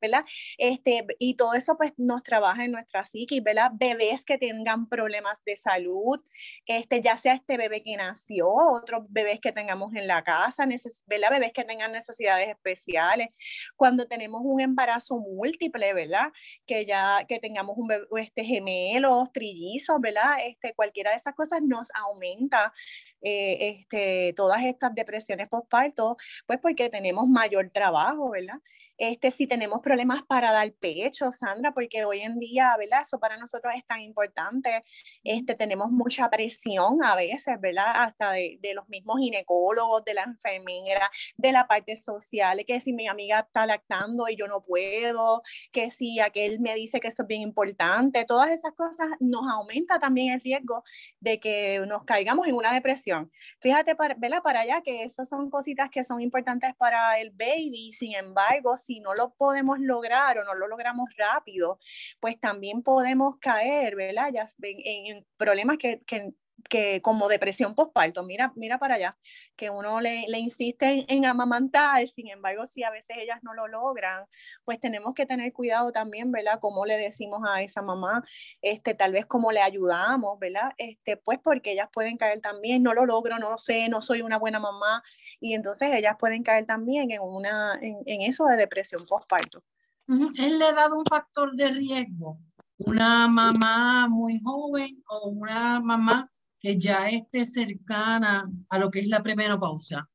¿verdad? 0.00 0.24
Este, 0.58 1.06
y 1.18 1.34
todo 1.34 1.54
eso 1.54 1.76
pues 1.76 1.92
nos 1.96 2.22
trabaja 2.22 2.64
en 2.64 2.72
nuestra 2.72 3.04
psiquis, 3.04 3.42
¿verdad? 3.42 3.70
Bebés 3.74 4.24
que 4.24 4.38
tengan 4.38 4.88
problemas 4.88 5.42
de 5.44 5.56
salud, 5.56 6.20
este, 6.66 7.00
ya 7.02 7.16
sea 7.16 7.34
este 7.34 7.56
bebé 7.56 7.82
que 7.82 7.96
nació, 7.96 8.48
otros 8.48 9.04
bebés 9.08 9.40
que 9.40 9.52
tengamos 9.52 9.94
en 9.94 10.06
la 10.06 10.22
casa, 10.22 10.66
¿verdad? 11.06 11.30
Bebés 11.30 11.52
que 11.52 11.64
tengan 11.64 11.92
necesidades 11.92 12.48
especiales. 12.48 13.28
Cuando 13.76 14.06
tenemos 14.06 14.42
un 14.44 14.60
embarazo 14.60 15.18
múltiple, 15.18 15.92
¿verdad? 15.94 16.32
Que 16.66 16.86
ya, 16.86 17.24
que 17.28 17.38
tengamos 17.38 17.76
un 17.76 17.88
bebé, 17.88 18.06
este, 18.18 18.44
gemelos, 18.44 19.32
trillizos, 19.32 20.00
¿verdad? 20.00 20.38
Este, 20.46 20.74
cualquiera 20.74 21.10
de 21.10 21.16
esas 21.16 21.34
cosas 21.34 21.60
nos 21.62 21.88
aumenta 21.94 22.72
eh, 23.20 23.80
este, 23.80 24.32
todas 24.36 24.64
estas 24.64 24.94
depresiones 24.94 25.48
postparto, 25.48 26.16
pues 26.46 26.58
porque 26.60 26.88
tenemos 26.88 27.26
mayor 27.26 27.70
trabajo, 27.70 28.30
¿verdad? 28.30 28.58
Este, 28.98 29.30
si 29.30 29.46
tenemos 29.46 29.80
problemas 29.80 30.24
para 30.24 30.50
dar 30.50 30.72
pecho, 30.72 31.30
Sandra, 31.30 31.72
porque 31.72 32.04
hoy 32.04 32.20
en 32.20 32.38
día, 32.40 32.74
¿verdad? 32.76 33.02
Eso 33.02 33.20
para 33.20 33.36
nosotros 33.36 33.72
es 33.76 33.86
tan 33.86 34.00
importante. 34.00 34.82
Este, 35.22 35.54
tenemos 35.54 35.90
mucha 35.90 36.28
presión 36.28 37.02
a 37.04 37.14
veces, 37.14 37.60
¿verdad? 37.60 37.92
Hasta 37.94 38.32
de, 38.32 38.58
los 38.74 38.88
mismos 38.88 39.20
ginecólogos, 39.20 40.04
de 40.04 40.14
la 40.14 40.24
enfermera, 40.24 41.10
de 41.36 41.52
la 41.52 41.66
parte 41.68 41.94
social, 41.96 42.64
que 42.66 42.80
si 42.80 42.92
mi 42.92 43.08
amiga 43.08 43.40
está 43.40 43.66
lactando 43.66 44.28
y 44.28 44.36
yo 44.36 44.48
no 44.48 44.64
puedo, 44.64 45.42
que 45.72 45.90
si 45.90 46.18
aquel 46.20 46.60
me 46.60 46.74
dice 46.74 47.00
que 47.00 47.08
eso 47.08 47.22
es 47.22 47.28
bien 47.28 47.42
importante, 47.42 48.24
todas 48.24 48.50
esas 48.50 48.74
cosas 48.74 49.08
nos 49.20 49.42
aumenta 49.50 49.98
también 49.98 50.34
el 50.34 50.40
riesgo 50.40 50.82
de 51.20 51.38
que 51.38 51.84
nos 51.86 52.04
caigamos 52.04 52.48
en 52.48 52.54
una 52.54 52.72
depresión. 52.72 53.30
Fíjate, 53.60 53.94
para, 53.94 54.14
¿verdad? 54.14 54.42
Para 54.42 54.60
allá 54.60 54.82
que 54.82 55.04
esas 55.04 55.28
son 55.28 55.50
cositas 55.50 55.88
que 55.90 56.02
son 56.02 56.20
importantes 56.20 56.74
para 56.76 57.20
el 57.20 57.30
baby, 57.30 57.92
sin 57.92 58.14
embargo, 58.14 58.76
si 58.88 59.00
no 59.00 59.14
lo 59.14 59.34
podemos 59.34 59.78
lograr 59.78 60.38
o 60.38 60.44
no 60.44 60.54
lo 60.54 60.66
logramos 60.66 61.10
rápido, 61.18 61.78
pues 62.20 62.40
también 62.40 62.82
podemos 62.82 63.36
caer, 63.38 63.94
¿verdad? 63.94 64.30
Ya 64.32 64.48
en, 64.62 65.26
problemas 65.36 65.76
que, 65.76 66.00
que, 66.06 66.32
que, 66.70 67.02
como 67.02 67.28
depresión 67.28 67.74
postparto, 67.74 68.22
mira, 68.22 68.50
mira 68.56 68.78
para 68.78 68.94
allá, 68.94 69.18
que 69.56 69.68
uno 69.68 70.00
le, 70.00 70.24
le 70.28 70.38
insiste 70.38 70.86
en, 70.86 71.04
en, 71.08 71.26
amamantar, 71.26 72.08
sin 72.08 72.28
embargo, 72.28 72.64
si 72.64 72.82
a 72.82 72.90
veces 72.90 73.18
ellas 73.20 73.40
no 73.42 73.52
lo 73.52 73.68
logran, 73.68 74.24
pues 74.64 74.80
tenemos 74.80 75.14
que 75.14 75.26
tener 75.26 75.52
cuidado 75.52 75.92
también, 75.92 76.32
¿verdad? 76.32 76.58
Cómo 76.60 76.86
le 76.86 76.96
decimos 76.96 77.42
a 77.46 77.60
esa 77.60 77.82
mamá, 77.82 78.24
este, 78.62 78.94
tal 78.94 79.12
vez 79.12 79.26
cómo 79.26 79.52
le 79.52 79.60
ayudamos, 79.60 80.38
¿verdad? 80.38 80.72
Este, 80.78 81.18
pues 81.18 81.38
porque 81.44 81.72
ellas 81.72 81.90
pueden 81.92 82.16
caer 82.16 82.40
también, 82.40 82.82
no 82.82 82.94
lo 82.94 83.04
logro, 83.04 83.38
no 83.38 83.50
lo 83.50 83.58
sé, 83.58 83.90
no 83.90 84.00
soy 84.00 84.22
una 84.22 84.38
buena 84.38 84.58
mamá, 84.58 85.02
y 85.40 85.54
entonces 85.54 85.90
ellas 85.92 86.16
pueden 86.18 86.42
caer 86.42 86.66
también 86.66 87.10
en, 87.10 87.20
una, 87.20 87.78
en, 87.80 88.22
eso 88.22 88.46
de 88.46 88.56
depresión 88.56 89.04
postparto. 89.06 89.62
Él 90.06 90.58
le 90.58 90.64
ha 90.64 90.72
dado 90.72 90.98
un 90.98 91.04
factor 91.04 91.54
de 91.54 91.70
riesgo, 91.70 92.38
una 92.78 93.28
mamá 93.28 94.08
muy 94.08 94.40
joven 94.42 95.02
o 95.08 95.28
una 95.28 95.80
mamá 95.80 96.30
que 96.58 96.78
ya 96.78 97.08
esté 97.08 97.44
cercana 97.44 98.50
a 98.68 98.78
lo 98.78 98.90
que 98.90 99.00
es 99.00 99.08
la 99.08 99.22
primera 99.22 99.58
pausa. 99.58 100.08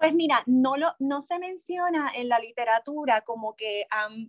Pues 0.00 0.14
mira, 0.14 0.42
no, 0.46 0.78
lo, 0.78 0.94
no 0.98 1.20
se 1.20 1.38
menciona 1.38 2.10
en 2.16 2.30
la 2.30 2.38
literatura 2.38 3.20
como 3.20 3.54
que, 3.54 3.84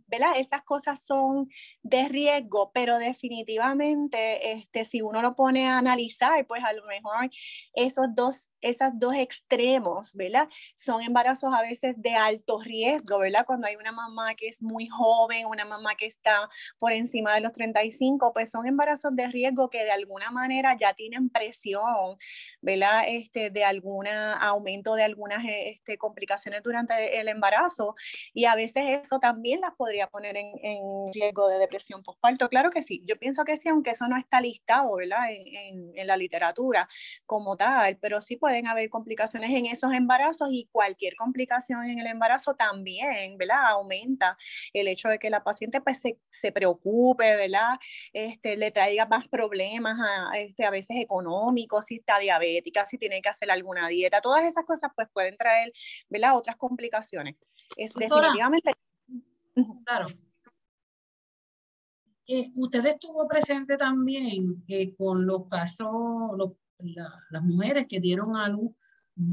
¿verdad? 0.06 0.34
Esas 0.38 0.64
cosas 0.64 1.02
son 1.02 1.48
de 1.82 2.10
riesgo, 2.10 2.74
pero 2.74 2.98
definitivamente, 2.98 4.52
este, 4.52 4.84
si 4.84 5.02
uno 5.02 5.22
lo 5.22 5.34
pone 5.34 5.70
a 5.70 5.78
analizar, 5.78 6.46
pues 6.46 6.62
a 6.66 6.74
lo 6.74 6.86
mejor 6.88 7.30
esos 7.74 8.08
dos, 8.14 8.50
esos 8.60 8.90
dos 8.96 9.16
extremos, 9.16 10.14
¿verdad? 10.14 10.50
Son 10.76 11.02
embarazos 11.02 11.54
a 11.54 11.62
veces 11.62 11.96
de 12.02 12.16
alto 12.16 12.60
riesgo, 12.60 13.20
¿verdad? 13.20 13.46
Cuando 13.46 13.68
hay 13.68 13.78
una 13.78 13.94
mamá 13.94 14.36
que 14.36 14.50
es 14.50 14.62
muy 14.62 14.88
joven, 14.90 15.46
una 15.46 15.64
mamá 15.64 15.96
que 15.96 16.06
está 16.06 16.50
por 16.80 16.92
encima 16.92 17.34
de 17.34 17.40
los 17.40 17.54
35, 17.54 18.34
pues 18.34 18.52
son 18.52 18.68
embarazos 18.68 19.16
de 19.16 19.26
riesgo 19.30 19.70
que 19.70 19.86
de 19.86 19.92
alguna 19.92 20.32
manera 20.32 20.76
ya 20.78 20.94
tienen 20.96 21.30
presión, 21.30 22.18
¿verdad? 22.62 23.04
Este, 23.08 23.52
de 23.52 23.64
algún 23.64 24.06
aumento 24.10 24.96
de 24.96 25.04
algunas 25.04 25.46
este, 25.70 25.98
complicaciones 25.98 26.64
durante 26.64 27.20
el 27.20 27.28
embarazo 27.28 27.96
y 28.34 28.46
a 28.46 28.56
veces 28.56 28.84
eso 29.02 29.20
también 29.20 29.62
las 29.62 29.76
podría 29.76 30.08
poner 30.08 30.38
en, 30.38 30.52
riesgo 31.14 31.48
de 31.48 31.58
depresión 31.58 32.04
postparto. 32.04 32.50
Claro 32.50 32.72
que 32.72 32.82
sí, 32.82 33.04
yo 33.06 33.18
pienso 33.18 33.44
que 33.44 33.58
sí, 33.58 33.70
aunque 33.70 33.92
eso 33.92 34.08
no 34.08 34.18
está 34.18 34.42
listado 34.42 34.96
¿verdad? 34.96 35.32
En, 35.32 35.92
en, 35.96 36.08
la 36.08 36.18
literatura 36.18 36.88
como 37.26 37.56
tal, 37.58 37.98
pero 37.98 38.22
sí 38.22 38.38
pueden 38.38 38.68
haber 38.68 38.90
complicaciones 38.90 39.52
en 39.52 39.66
esos 39.68 39.94
embarazos 39.94 40.50
y 40.52 40.68
cualquier 40.72 41.16
complicación 41.16 41.86
en 41.86 42.00
el 42.00 42.08
embarazo 42.08 42.56
también 42.56 43.38
¿verdad? 43.38 43.68
aumenta 43.70 44.38
el 44.74 44.88
hecho 44.88 45.10
de 45.10 45.20
que 45.20 45.30
la 45.30 45.44
paciente 45.44 45.82
pues, 45.82 46.02
se, 46.02 46.18
se 46.30 46.52
preocupe, 46.52 47.36
¿verdad? 47.36 47.78
Este, 48.14 48.58
le 48.58 48.72
traiga 48.72 49.06
más 49.06 49.28
problemas 49.28 49.98
a, 50.00 50.38
este, 50.38 50.66
a 50.66 50.70
veces 50.70 50.98
económicos, 51.00 51.86
si 51.86 51.96
está 51.96 52.20
diabética, 52.20 52.86
si 52.86 52.98
tiene 52.98 53.22
que 53.22 53.30
hacer 53.30 53.52
alguna 53.52 53.88
dieta, 53.88 54.22
todas 54.22 54.44
esas 54.44 54.66
cosas 54.66 54.92
pues 54.96 55.08
pueden 55.14 55.38
traer 55.38 55.51
¿verdad? 56.10 56.38
Otras 56.38 56.56
complicaciones. 56.58 57.36
Es 57.76 57.94
definitivamente. 57.94 58.72
Claro. 59.86 60.08
Eh, 62.34 62.50
usted 62.56 62.86
estuvo 62.86 63.28
presente 63.28 63.76
también 63.76 64.64
eh, 64.68 64.96
con 64.96 65.26
los 65.26 65.50
casos, 65.50 65.92
las 67.30 67.44
mujeres 67.44 67.88
que 67.90 68.00
dieron 68.00 68.38
a 68.38 68.48
luz 68.48 68.72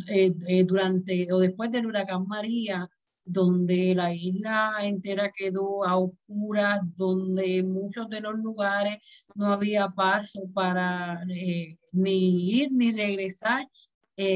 eh, 0.09 0.65
durante 0.65 1.33
o 1.33 1.39
después 1.39 1.71
del 1.71 1.87
huracán 1.87 2.27
María, 2.27 2.91
donde 3.25 3.95
la 3.95 4.13
isla 4.13 4.73
entera 4.83 5.31
quedó 5.31 5.85
a 5.85 5.97
oscuras, 5.97 6.81
donde 6.97 7.59
en 7.59 7.73
muchos 7.73 8.09
de 8.09 8.21
los 8.21 8.35
lugares 8.35 8.99
no 9.37 9.47
había 9.47 9.91
paso 9.91 10.41
para 10.53 11.25
ni 11.25 12.51
ir 12.51 12.73
ni 12.73 12.91
regresar 12.91 13.69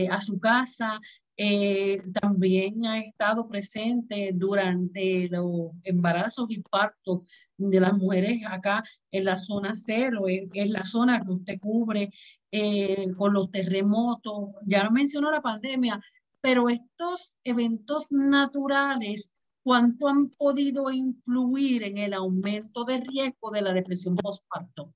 a 0.09 0.21
su 0.21 0.39
casa, 0.39 1.01
eh, 1.37 2.03
también 2.21 2.85
ha 2.87 2.99
estado 2.99 3.49
presente 3.49 4.33
durante 4.35 5.29
los 5.29 5.73
embarazos 5.83 6.47
y 6.51 6.63
partos 6.63 7.21
de 7.57 7.81
las 7.81 7.95
mujeres 7.97 8.43
acá 8.47 8.85
en 9.11 9.25
la 9.25 9.37
zona 9.37 9.73
cero, 9.75 10.25
es, 10.29 10.71
la 10.71 10.85
zona 10.85 11.25
que 11.25 11.33
usted 11.33 11.61
cubre 11.61 12.11
eh, 12.51 13.13
con 13.17 13.33
los 13.33 13.51
terremotos. 13.51 14.51
Ya 14.67 14.85
no 14.85 14.91
mencionó 14.91 15.31
la 15.31 15.41
pandemia, 15.41 16.01
pero 16.41 16.69
estos 16.69 17.37
eventos 17.45 18.11
naturales, 18.11 19.31
¿cuánto 19.63 20.09
han 20.09 20.29
podido 20.31 20.91
influir 20.91 21.85
en 21.85 21.99
el 21.99 22.15
aumento 22.15 22.85
de 22.85 23.01
riesgo 23.01 23.51
de 23.51 23.63
la 23.63 23.73
depresión 23.73 24.17
postparto? 24.17 24.93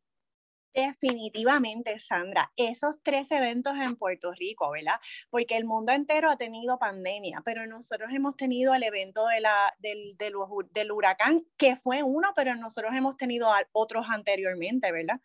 Definitivamente, 0.77 1.99
Sandra, 1.99 2.53
esos 2.55 3.03
tres 3.03 3.31
eventos 3.31 3.75
en 3.79 3.97
Puerto 3.97 4.33
Rico, 4.33 4.71
¿verdad? 4.71 5.01
Porque 5.31 5.57
el 5.57 5.65
mundo 5.65 5.93
entero 5.93 6.31
ha 6.31 6.37
tenido 6.37 6.79
pandemia, 6.79 7.41
pero 7.47 7.67
nosotros 7.67 8.11
hemos 8.13 8.37
tenido 8.37 8.75
el 8.75 8.83
evento 8.83 9.27
del, 9.27 9.47
del, 9.79 10.35
del 10.71 10.93
huracán, 10.93 11.47
que 11.57 11.77
fue 11.77 12.03
uno, 12.03 12.29
pero 12.37 12.55
nosotros 12.57 12.93
hemos 12.95 13.17
tenido 13.17 13.51
otros 13.73 14.05
anteriormente, 14.11 14.93
¿verdad? 14.93 15.19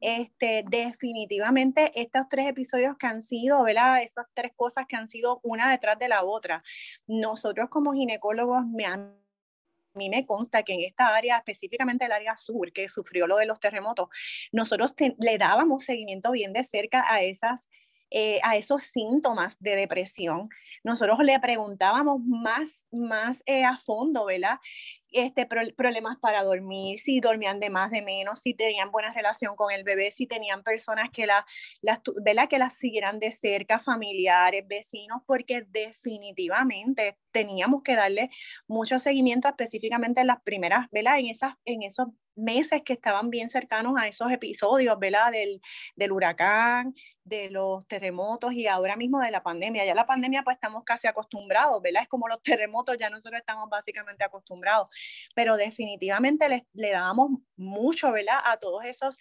Este, 0.00 0.64
definitivamente, 0.70 1.92
estos 2.00 2.26
tres 2.30 2.48
episodios 2.48 2.96
que 2.96 3.06
han 3.06 3.20
sido, 3.20 3.62
¿verdad? 3.62 4.02
Esas 4.02 4.24
tres 4.32 4.52
cosas 4.56 4.86
que 4.86 4.96
han 4.96 5.06
sido 5.06 5.38
una 5.42 5.70
detrás 5.70 5.98
de 5.98 6.08
la 6.08 6.24
otra. 6.24 6.64
Nosotros 7.06 7.68
como 7.68 7.92
ginecólogos 7.92 8.64
me 8.66 8.86
han 8.86 9.23
mí 9.94 10.08
me 10.10 10.26
consta 10.26 10.62
que 10.62 10.74
en 10.74 10.80
esta 10.80 11.14
área, 11.14 11.36
específicamente 11.36 12.04
el 12.04 12.12
área 12.12 12.36
sur, 12.36 12.72
que 12.72 12.88
sufrió 12.88 13.26
lo 13.26 13.36
de 13.36 13.46
los 13.46 13.60
terremotos, 13.60 14.08
nosotros 14.52 14.94
le 15.18 15.38
dábamos 15.38 15.84
seguimiento 15.84 16.32
bien 16.32 16.52
de 16.52 16.64
cerca 16.64 17.04
a 17.06 17.22
esas 17.22 17.70
eh, 18.16 18.38
a 18.44 18.54
esos 18.54 18.84
síntomas 18.84 19.56
de 19.58 19.74
depresión. 19.74 20.48
Nosotros 20.84 21.18
le 21.24 21.40
preguntábamos 21.40 22.20
más, 22.20 22.86
más 22.92 23.42
eh, 23.44 23.64
a 23.64 23.76
fondo, 23.76 24.26
¿verdad? 24.26 24.58
Este, 25.14 25.46
problemas 25.46 26.18
para 26.18 26.42
dormir, 26.42 26.98
si 26.98 27.20
dormían 27.20 27.60
de 27.60 27.70
más, 27.70 27.92
de 27.92 28.02
menos, 28.02 28.40
si 28.40 28.52
tenían 28.52 28.90
buena 28.90 29.12
relación 29.14 29.54
con 29.54 29.70
el 29.70 29.84
bebé, 29.84 30.10
si 30.10 30.26
tenían 30.26 30.64
personas 30.64 31.08
que, 31.12 31.24
la, 31.24 31.46
las, 31.82 32.00
que 32.50 32.58
las 32.58 32.76
siguieran 32.76 33.20
de 33.20 33.30
cerca, 33.30 33.78
familiares, 33.78 34.66
vecinos, 34.66 35.22
porque 35.24 35.62
definitivamente 35.68 37.16
teníamos 37.30 37.84
que 37.84 37.94
darle 37.94 38.30
mucho 38.66 38.98
seguimiento 38.98 39.46
específicamente 39.46 40.20
en 40.22 40.26
las 40.26 40.42
primeras, 40.42 40.88
¿verdad? 40.90 41.20
En, 41.20 41.28
esas, 41.28 41.54
en 41.64 41.84
esos 41.84 42.08
meses 42.36 42.82
que 42.84 42.92
estaban 42.92 43.30
bien 43.30 43.48
cercanos 43.48 43.94
a 43.98 44.08
esos 44.08 44.30
episodios, 44.32 44.98
¿verdad? 44.98 45.32
Del, 45.32 45.60
del, 45.96 46.12
huracán, 46.12 46.94
de 47.24 47.50
los 47.50 47.86
terremotos 47.86 48.52
y 48.52 48.66
ahora 48.66 48.96
mismo 48.96 49.20
de 49.20 49.30
la 49.30 49.42
pandemia. 49.42 49.84
Ya 49.84 49.94
la 49.94 50.06
pandemia 50.06 50.42
pues 50.42 50.56
estamos 50.56 50.84
casi 50.84 51.06
acostumbrados, 51.06 51.80
¿verdad? 51.82 52.02
Es 52.02 52.08
como 52.08 52.28
los 52.28 52.42
terremotos, 52.42 52.96
ya 52.98 53.10
nosotros 53.10 53.40
estamos 53.40 53.68
básicamente 53.68 54.24
acostumbrados, 54.24 54.88
pero 55.34 55.56
definitivamente 55.56 56.48
le, 56.48 56.66
le 56.74 56.90
dábamos 56.90 57.30
mucho, 57.56 58.12
¿verdad? 58.12 58.38
A 58.44 58.56
todos 58.56 58.84
esos 58.84 59.16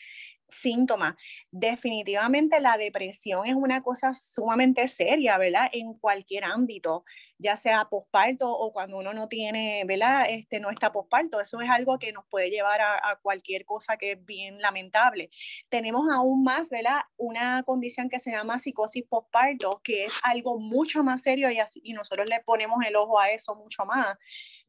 síntomas. 0.54 1.16
Definitivamente 1.52 2.60
la 2.60 2.78
depresión 2.78 3.46
es 3.46 3.56
una 3.56 3.82
cosa 3.82 4.14
sumamente 4.14 4.88
seria, 4.88 5.38
¿verdad? 5.38 5.70
En 5.72 5.94
cualquier 5.96 6.46
ámbito, 6.46 7.04
ya 7.44 7.58
sea 7.58 7.86
posparto 7.90 8.50
o 8.50 8.72
cuando 8.72 8.98
uno 8.98 9.14
no 9.14 9.28
tiene, 9.28 9.84
¿verdad? 9.86 10.26
Este, 10.30 10.60
no 10.60 10.72
está 10.72 10.92
posparto. 10.92 11.42
Eso 11.42 11.60
es 11.62 11.70
algo 11.70 12.00
que 12.00 12.14
nos 12.14 12.26
puede 12.26 12.50
llevar 12.50 12.82
a, 12.82 13.20
cualquier 13.22 13.66
cosa 13.66 13.98
que 13.98 14.14
es 14.14 14.26
bien 14.26 14.60
lamentable. 14.60 15.30
Tenemos 15.70 16.10
aún 16.12 16.44
más, 16.44 16.70
¿verdad? 16.70 17.02
Una 17.18 17.64
condición 17.64 18.10
que 18.10 18.20
se 18.20 18.32
llama 18.32 18.60
psicosis 18.60 19.04
posparto, 19.08 19.82
que 19.84 20.06
es 20.06 20.14
algo 20.24 20.60
mucho 20.60 21.04
más 21.04 21.22
serio 21.22 21.52
y, 21.52 21.60
así, 21.60 21.82
y 21.84 21.94
nosotros 21.94 22.28
le 22.28 22.40
ponemos 22.40 22.84
el 22.86 22.96
ojo 22.96 23.20
a 23.20 23.32
eso 23.32 23.56
mucho 23.56 23.86
más. 23.86 24.18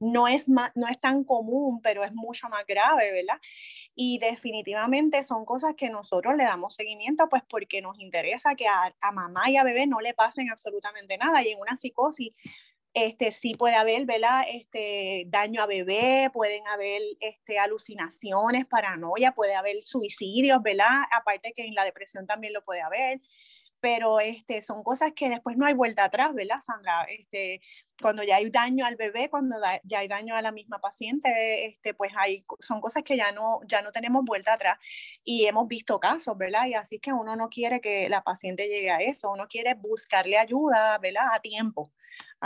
No 0.00 0.26
es, 0.28 0.48
más, 0.48 0.72
no 0.74 0.88
es 0.88 1.00
tan 1.00 1.24
común, 1.24 1.80
pero 1.80 2.04
es 2.04 2.12
mucho 2.12 2.48
más 2.48 2.66
grave, 2.66 3.12
¿verdad? 3.12 3.40
Y 3.96 4.18
definitivamente 4.18 5.22
son 5.22 5.44
cosas 5.44 5.74
que 5.76 5.88
nosotros 5.88 6.36
le 6.36 6.44
damos 6.44 6.74
seguimiento, 6.74 7.28
pues 7.28 7.42
porque 7.48 7.80
nos 7.80 7.98
interesa 8.00 8.56
que 8.56 8.66
a, 8.66 9.12
mamá 9.12 9.48
y 9.50 9.56
a 9.56 9.62
bebé 9.62 9.86
no 9.86 10.00
le 10.00 10.14
pasen 10.14 10.50
absolutamente 10.50 11.16
nada. 11.16 11.42
Y 11.42 11.50
en 11.50 11.60
una 11.60 11.76
psicosis, 11.76 12.32
este, 12.94 13.32
sí 13.32 13.54
puede 13.54 13.74
haber 13.74 14.06
¿verdad? 14.06 14.44
Este, 14.48 15.24
daño 15.26 15.62
a 15.62 15.66
bebé, 15.66 16.30
pueden 16.32 16.66
haber 16.68 17.02
este, 17.20 17.58
alucinaciones, 17.58 18.66
paranoia, 18.66 19.32
puede 19.32 19.54
haber 19.54 19.84
suicidios, 19.84 20.62
¿verdad? 20.62 21.02
Aparte 21.12 21.52
que 21.54 21.66
en 21.66 21.74
la 21.74 21.84
depresión 21.84 22.26
también 22.26 22.52
lo 22.52 22.64
puede 22.64 22.80
haber 22.80 23.20
pero 23.84 24.18
este, 24.18 24.62
son 24.62 24.82
cosas 24.82 25.12
que 25.14 25.28
después 25.28 25.58
no 25.58 25.66
hay 25.66 25.74
vuelta 25.74 26.04
atrás, 26.04 26.32
¿verdad, 26.32 26.56
Sandra? 26.62 27.02
Este, 27.02 27.60
cuando 28.00 28.22
ya 28.22 28.36
hay 28.36 28.48
daño 28.48 28.86
al 28.86 28.96
bebé, 28.96 29.28
cuando 29.28 29.56
ya 29.82 29.98
hay 29.98 30.08
daño 30.08 30.34
a 30.34 30.40
la 30.40 30.52
misma 30.52 30.78
paciente, 30.78 31.66
este, 31.66 31.92
pues 31.92 32.10
hay, 32.16 32.46
son 32.60 32.80
cosas 32.80 33.02
que 33.02 33.14
ya 33.14 33.30
no, 33.32 33.60
ya 33.68 33.82
no 33.82 33.92
tenemos 33.92 34.24
vuelta 34.24 34.54
atrás 34.54 34.78
y 35.22 35.44
hemos 35.44 35.68
visto 35.68 36.00
casos, 36.00 36.34
¿verdad? 36.38 36.64
Y 36.66 36.72
así 36.72 36.98
que 36.98 37.12
uno 37.12 37.36
no 37.36 37.50
quiere 37.50 37.82
que 37.82 38.08
la 38.08 38.22
paciente 38.22 38.68
llegue 38.68 38.90
a 38.90 39.00
eso, 39.00 39.30
uno 39.30 39.46
quiere 39.48 39.74
buscarle 39.74 40.38
ayuda, 40.38 40.96
¿verdad? 40.96 41.26
A 41.34 41.40
tiempo, 41.40 41.92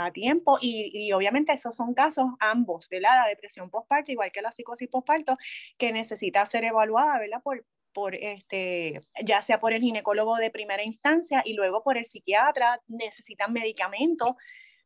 a 0.04 0.12
tiempo 0.12 0.58
y, 0.60 1.12
obviamente 1.12 1.52
esos 1.52 1.76
son 1.76 1.94
casos 1.94 2.26
ambos, 2.40 2.88
¿verdad? 2.88 3.16
La 3.24 3.28
depresión 3.28 3.70
postparto, 3.70 4.12
igual 4.12 4.30
que 4.32 4.42
la 4.42 4.52
psicosis 4.52 4.88
postparto, 4.88 5.36
que 5.76 5.92
necesita 5.92 6.46
ser 6.46 6.64
evaluada, 6.64 7.18
¿verdad? 7.18 7.42
Por, 7.42 7.64
por 7.92 8.14
este, 8.14 9.00
ya 9.24 9.42
sea 9.42 9.58
por 9.58 9.72
el 9.72 9.82
ginecólogo 9.82 10.36
de 10.36 10.50
primera 10.50 10.84
instancia 10.84 11.42
y 11.44 11.54
luego 11.54 11.82
por 11.82 11.98
el 11.98 12.04
psiquiatra, 12.04 12.80
necesitan 12.86 13.52
medicamentos, 13.52 14.34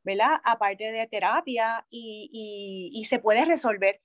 ¿verdad? 0.02 0.40
Aparte 0.44 0.92
de 0.92 1.06
terapia 1.06 1.86
y, 1.90 2.90
y, 2.92 3.04
se 3.04 3.18
puede 3.18 3.44
resolver. 3.44 4.00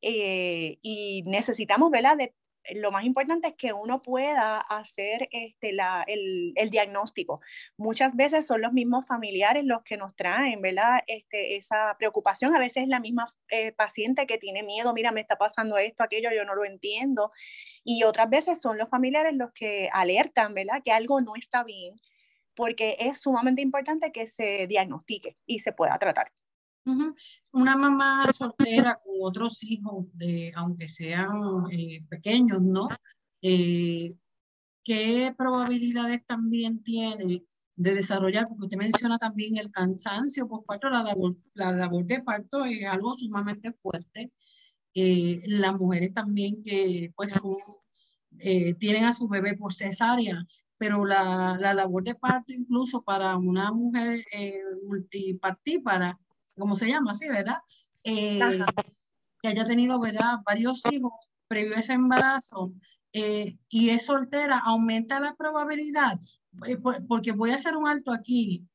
Eh, 0.00 0.78
y 0.82 1.22
necesitamos, 1.26 1.90
¿verdad? 1.90 2.16
De 2.16 2.34
lo 2.74 2.92
más 2.92 3.04
importante 3.04 3.48
es 3.48 3.54
que 3.54 3.72
uno 3.72 4.02
pueda 4.02 4.60
hacer 4.60 5.28
este, 5.32 5.72
la, 5.72 6.04
el, 6.06 6.52
el, 6.56 6.70
diagnóstico. 6.70 7.40
Muchas 7.76 8.14
veces 8.14 8.46
son 8.46 8.60
los 8.60 8.72
mismos 8.72 9.06
familiares 9.06 9.64
los 9.64 9.82
que 9.82 9.96
nos 9.96 10.14
traen, 10.14 10.62
¿verdad? 10.62 11.00
Este, 11.06 11.56
esa 11.56 11.96
preocupación. 11.98 12.54
A 12.54 12.58
veces 12.58 12.84
es 12.84 12.88
la 12.88 13.00
misma 13.00 13.26
eh, 13.48 13.72
paciente 13.72 14.26
que 14.26 14.38
tiene 14.38 14.62
miedo, 14.62 14.92
mira, 14.94 15.12
me 15.12 15.20
está 15.20 15.36
pasando 15.36 15.76
esto, 15.78 16.02
aquello, 16.02 16.30
yo 16.34 16.44
no 16.44 16.54
lo 16.54 16.64
entiendo. 16.64 17.32
Y 17.84 18.04
otras 18.04 18.30
veces 18.30 18.60
son 18.60 18.78
los 18.78 18.88
familiares 18.88 19.34
los 19.34 19.52
que 19.52 19.90
alertan, 19.92 20.54
¿verdad? 20.54 20.82
Que 20.84 20.92
algo 20.92 21.20
no 21.20 21.34
está 21.36 21.64
bien, 21.64 22.00
porque 22.54 22.96
es 23.00 23.18
sumamente 23.18 23.62
importante 23.62 24.12
que 24.12 24.26
se 24.26 24.66
diagnostique 24.66 25.36
y 25.46 25.60
se 25.60 25.72
pueda 25.72 25.98
tratar. 25.98 26.30
Una 27.52 27.76
mamá 27.76 28.32
soltera 28.32 28.98
con 29.02 29.14
otros 29.20 29.62
hijos, 29.62 30.06
de, 30.14 30.52
aunque 30.56 30.88
sean 30.88 31.30
eh, 31.70 32.04
pequeños, 32.08 32.60
¿no? 32.60 32.88
Eh, 33.40 34.14
¿Qué 34.84 35.32
probabilidades 35.38 36.26
también 36.26 36.82
tiene 36.82 37.44
de 37.76 37.94
desarrollar? 37.94 38.48
Porque 38.48 38.64
usted 38.64 38.78
menciona 38.78 39.18
también 39.18 39.56
el 39.58 39.70
cansancio 39.70 40.48
parto, 40.66 40.90
la 40.90 41.04
labor, 41.04 41.36
la 41.54 41.72
labor 41.72 42.04
de 42.04 42.20
parto 42.22 42.64
es 42.64 42.84
algo 42.86 43.14
sumamente 43.14 43.72
fuerte. 43.72 44.32
Eh, 44.94 45.42
las 45.46 45.74
mujeres 45.78 46.12
también 46.12 46.62
que 46.62 47.12
pues 47.16 47.34
tienen 48.78 49.04
a 49.04 49.12
su 49.12 49.28
bebé 49.28 49.56
por 49.56 49.72
cesárea, 49.72 50.44
pero 50.78 51.04
la, 51.04 51.56
la 51.60 51.74
labor 51.74 52.02
de 52.02 52.14
parto 52.16 52.52
incluso 52.52 53.02
para 53.02 53.36
una 53.36 53.70
mujer 53.72 54.24
multipartípara 54.84 56.18
como 56.56 56.76
se 56.76 56.88
llama 56.88 57.12
así, 57.12 57.28
¿verdad? 57.28 57.58
Eh, 58.04 58.40
que 59.40 59.48
haya 59.48 59.64
tenido, 59.64 59.98
¿verdad? 59.98 60.38
Varios 60.44 60.82
hijos 60.90 61.12
previo 61.48 61.76
a 61.76 61.80
ese 61.80 61.92
embarazo 61.92 62.72
eh, 63.12 63.56
y 63.68 63.90
es 63.90 64.06
soltera, 64.06 64.58
aumenta 64.58 65.20
la 65.20 65.34
probabilidad, 65.34 66.18
eh, 66.66 66.78
porque 67.08 67.32
voy 67.32 67.50
a 67.50 67.56
hacer 67.56 67.76
un 67.76 67.88
alto 67.88 68.12
aquí, 68.12 68.66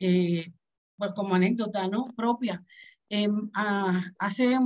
pues, 0.98 1.12
como 1.16 1.36
anécdota, 1.36 1.88
¿no? 1.88 2.06
Propia. 2.16 2.64
Em, 3.10 3.50
hace 4.20 4.58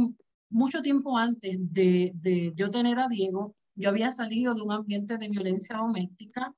mucho 0.50 0.82
tiempo 0.82 1.18
antes 1.18 1.58
de, 1.60 2.12
de, 2.16 2.54
yo 2.56 2.72
tener 2.72 3.00
a 3.00 3.08
Diego, 3.08 3.56
yo 3.76 3.90
había 3.90 4.12
salido 4.12 4.54
de 4.54 4.62
un 4.62 4.72
ambiente 4.72 5.18
de 5.18 5.30
violencia 5.30 5.78
doméstica 5.78 6.54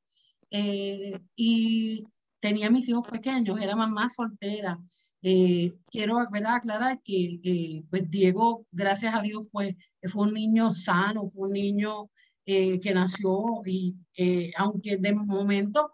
y 1.36 2.04
tenía 2.40 2.70
mis 2.70 2.88
hijos 2.90 3.08
pequeños, 3.08 3.60
era 3.60 3.76
mamá 3.76 4.10
soltera 4.10 4.80
eh, 5.26 5.74
quiero 5.90 6.20
aclarar 6.20 7.02
que 7.02 7.40
eh, 7.44 7.84
pues 7.90 8.10
Diego, 8.10 8.68
gracias 8.72 9.16
a 9.16 9.22
Dios, 9.22 9.44
pues 9.52 9.76
fue 10.12 10.28
un 10.28 10.34
niño 10.34 10.76
sano, 10.76 11.26
fue 11.28 11.48
un 11.48 11.54
niño 11.54 12.10
eh, 12.46 12.80
que 12.82 12.94
nació 12.94 13.62
y 13.66 13.96
aunque 14.58 14.98
de 14.98 15.14
momento 15.14 15.92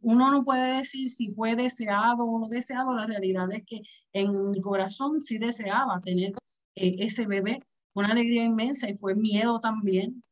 uno 0.00 0.30
no 0.30 0.44
puede 0.44 0.78
decir 0.78 1.08
si 1.08 1.30
fue 1.32 1.54
deseado 1.54 2.24
o 2.24 2.40
no 2.40 2.48
deseado, 2.48 2.96
la 2.96 3.06
realidad 3.06 3.46
es 3.52 3.62
que 3.64 3.82
en 4.12 4.50
mi 4.50 4.60
corazón 4.60 5.20
sí 5.20 5.38
deseaba 5.38 6.00
tener 6.00 6.32
ese 6.74 7.26
bebé, 7.28 7.60
una 7.94 8.08
alegría 8.08 8.44
inmensa 8.44 8.90
y 8.90 8.96
fue 8.96 9.14
miedo 9.14 9.60
también. 9.60 10.24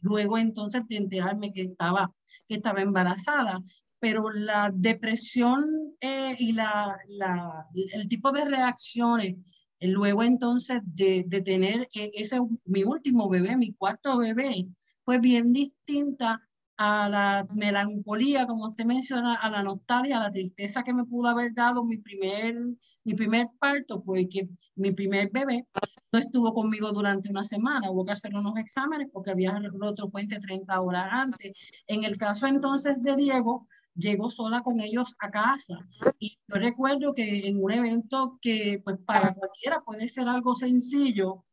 luego 0.00 0.38
entonces 0.38 0.82
de 0.88 0.96
enterarme 0.96 1.52
que 1.52 1.62
estaba, 1.62 2.12
que 2.48 2.56
estaba 2.56 2.82
embarazada 2.82 3.62
pero 4.00 4.30
la 4.30 4.72
depresión 4.74 5.62
eh, 6.00 6.34
y 6.38 6.52
la, 6.52 6.96
la, 7.08 7.66
el 7.92 8.08
tipo 8.08 8.32
de 8.32 8.46
reacciones, 8.46 9.36
eh, 9.78 9.88
luego 9.88 10.22
entonces 10.22 10.80
de, 10.84 11.24
de 11.26 11.42
tener 11.42 11.88
eh, 11.94 12.10
ese, 12.14 12.40
mi 12.64 12.82
último 12.82 13.28
bebé, 13.28 13.56
mi 13.56 13.74
cuarto 13.74 14.18
bebé, 14.18 14.66
fue 15.04 15.18
bien 15.18 15.52
distinta 15.52 16.40
a 16.82 17.10
la 17.10 17.46
melancolía, 17.52 18.46
como 18.46 18.68
usted 18.68 18.86
menciona, 18.86 19.34
a 19.34 19.50
la 19.50 19.62
nostalgia, 19.62 20.16
a 20.16 20.22
la 20.22 20.30
tristeza 20.30 20.82
que 20.82 20.94
me 20.94 21.04
pudo 21.04 21.28
haber 21.28 21.52
dado 21.52 21.84
mi 21.84 21.98
primer, 21.98 22.56
mi 23.04 23.12
primer 23.14 23.48
parto, 23.58 24.02
pues 24.02 24.26
que 24.30 24.48
mi 24.76 24.92
primer 24.92 25.28
bebé 25.30 25.66
no 26.10 26.18
estuvo 26.18 26.54
conmigo 26.54 26.90
durante 26.92 27.28
una 27.28 27.44
semana, 27.44 27.90
hubo 27.90 28.06
que 28.06 28.12
hacer 28.12 28.34
unos 28.34 28.56
exámenes 28.56 29.08
porque 29.12 29.30
había 29.30 29.60
roto 29.78 30.08
fuente 30.08 30.38
30 30.38 30.80
horas 30.80 31.08
antes. 31.10 31.52
En 31.86 32.04
el 32.04 32.16
caso 32.16 32.46
entonces 32.46 33.02
de 33.02 33.14
Diego, 33.14 33.68
llegó 33.94 34.30
sola 34.30 34.62
con 34.62 34.80
ellos 34.80 35.14
a 35.20 35.30
casa. 35.30 35.78
Y 36.18 36.38
yo 36.48 36.56
recuerdo 36.56 37.14
que 37.14 37.48
en 37.48 37.62
un 37.62 37.72
evento 37.72 38.38
que 38.40 38.80
pues 38.84 38.98
para 39.04 39.34
cualquiera 39.34 39.82
puede 39.84 40.08
ser 40.08 40.28
algo 40.28 40.54
sencillo, 40.54 41.44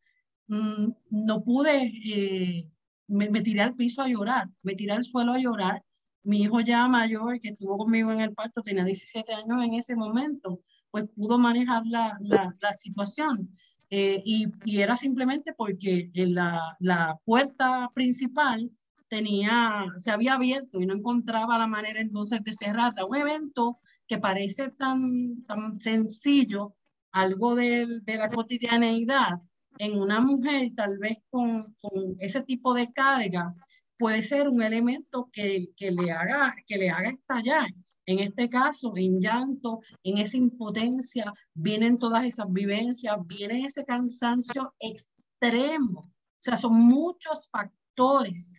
mm, 0.48 0.88
no 1.12 1.44
pude, 1.44 1.92
eh, 2.06 2.70
me, 3.08 3.30
me, 3.30 3.42
tiré 3.42 3.62
al 3.62 3.76
piso 3.76 4.02
a 4.02 4.08
llorar, 4.08 4.50
me 4.64 4.76
tiré 4.76 4.94
al 4.94 5.06
suelo 5.06 5.34
a 5.34 5.40
llorar. 5.40 5.84
Mi 6.24 6.42
hijo 6.42 6.60
ya 6.62 6.88
mayor, 6.88 7.40
que 7.40 7.50
estuvo 7.50 7.78
conmigo 7.78 8.12
en 8.12 8.22
el 8.22 8.34
parto, 8.34 8.62
tenía 8.62 8.84
17 8.84 9.34
años 9.34 9.64
en 9.64 9.74
ese 9.76 9.96
momento, 9.96 10.62
pues 10.92 11.06
pudo 11.16 11.38
manejar 11.40 11.84
la, 11.86 12.18
la, 12.22 12.74
situación. 12.74 13.50
Eh, 13.90 14.22
y, 14.26 14.46
y, 14.66 14.82
era 14.82 14.98
simplemente 14.98 15.54
porque 15.54 16.12
la, 16.14 16.76
la 16.80 17.18
puerta 17.24 17.90
principal 17.94 18.70
tenía, 19.08 19.86
se 19.98 20.12
había 20.12 20.34
abierto 20.34 20.80
y 20.80 20.86
no 20.86 20.96
encontraba 20.96 21.58
la 21.58 21.68
manera 21.68 22.00
entonces 22.00 22.44
de 22.44 22.54
cerrarla. 22.54 23.06
Un 23.06 23.18
evento 23.18 23.80
que 24.08 24.18
parece 24.18 24.70
tan, 24.72 25.44
tan 25.46 25.80
sencillo, 25.80 26.76
algo 27.12 27.56
de, 27.56 28.00
de 28.04 28.18
la 28.18 28.30
cotidianeidad, 28.30 29.42
en 29.80 30.00
una 30.00 30.20
mujer 30.20 30.72
tal 30.76 30.98
vez 30.98 31.20
con, 31.30 31.76
con, 31.82 32.16
ese 32.20 32.42
tipo 32.42 32.74
de 32.74 32.92
carga, 32.92 33.54
puede 33.98 34.24
ser 34.24 34.50
un 34.50 34.62
elemento 34.62 35.30
que, 35.32 35.68
que, 35.76 35.92
le 35.92 36.12
haga, 36.12 36.56
que 36.66 36.78
le 36.78 36.90
haga 36.90 37.10
estallar. 37.10 37.68
En 38.06 38.20
este 38.20 38.50
caso, 38.50 38.94
en 38.96 39.20
llanto, 39.20 39.80
en 40.04 40.18
esa 40.18 40.38
impotencia, 40.38 41.34
vienen 41.54 41.98
todas 41.98 42.26
esas 42.26 42.48
vivencias, 42.50 43.18
viene 43.26 43.66
ese 43.66 43.84
cansancio 43.84 44.74
extremo. 44.80 46.00
O 46.00 46.40
sea, 46.40 46.56
son 46.56 46.74
muchos 46.74 47.50
factores 47.50 48.50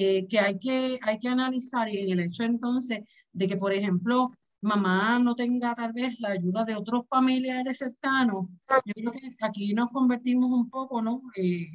eh, 0.00 0.28
que, 0.28 0.38
hay 0.38 0.60
que 0.60 1.00
hay 1.02 1.18
que 1.18 1.28
analizar 1.28 1.88
y 1.88 1.98
en 1.98 2.12
el 2.12 2.26
hecho 2.26 2.44
entonces 2.44 3.00
de 3.32 3.48
que, 3.48 3.56
por 3.56 3.72
ejemplo, 3.72 4.30
mamá 4.60 5.18
no 5.18 5.34
tenga 5.34 5.74
tal 5.74 5.92
vez 5.92 6.20
la 6.20 6.30
ayuda 6.30 6.64
de 6.64 6.76
otros 6.76 7.04
familiares 7.08 7.78
cercanos, 7.78 8.46
yo 8.84 8.94
creo 8.94 9.10
que 9.10 9.34
aquí 9.40 9.74
nos 9.74 9.90
convertimos 9.90 10.52
un 10.52 10.70
poco 10.70 11.02
¿no? 11.02 11.22
Eh, 11.36 11.66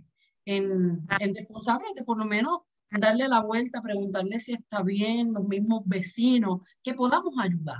en, 0.45 1.05
en 1.19 1.35
responsables 1.35 1.93
de 1.95 2.05
por 2.05 2.17
lo 2.17 2.23
menos 2.23 2.61
darle 2.89 3.27
la 3.27 3.41
vuelta, 3.41 3.81
preguntarle 3.81 4.39
si 4.39 4.53
está 4.53 4.83
bien, 4.83 5.33
los 5.33 5.43
mismos 5.43 5.81
vecinos, 5.85 6.65
que 6.81 6.93
podamos 6.93 7.33
ayudar. 7.41 7.79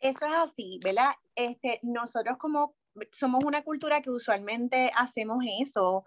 Eso 0.00 0.26
es 0.26 0.32
así, 0.34 0.80
¿verdad? 0.82 1.12
Este, 1.36 1.78
nosotros 1.82 2.38
como 2.38 2.74
somos 3.12 3.44
una 3.44 3.62
cultura 3.62 4.02
que 4.02 4.10
usualmente 4.10 4.90
hacemos 4.96 5.44
eso, 5.60 6.02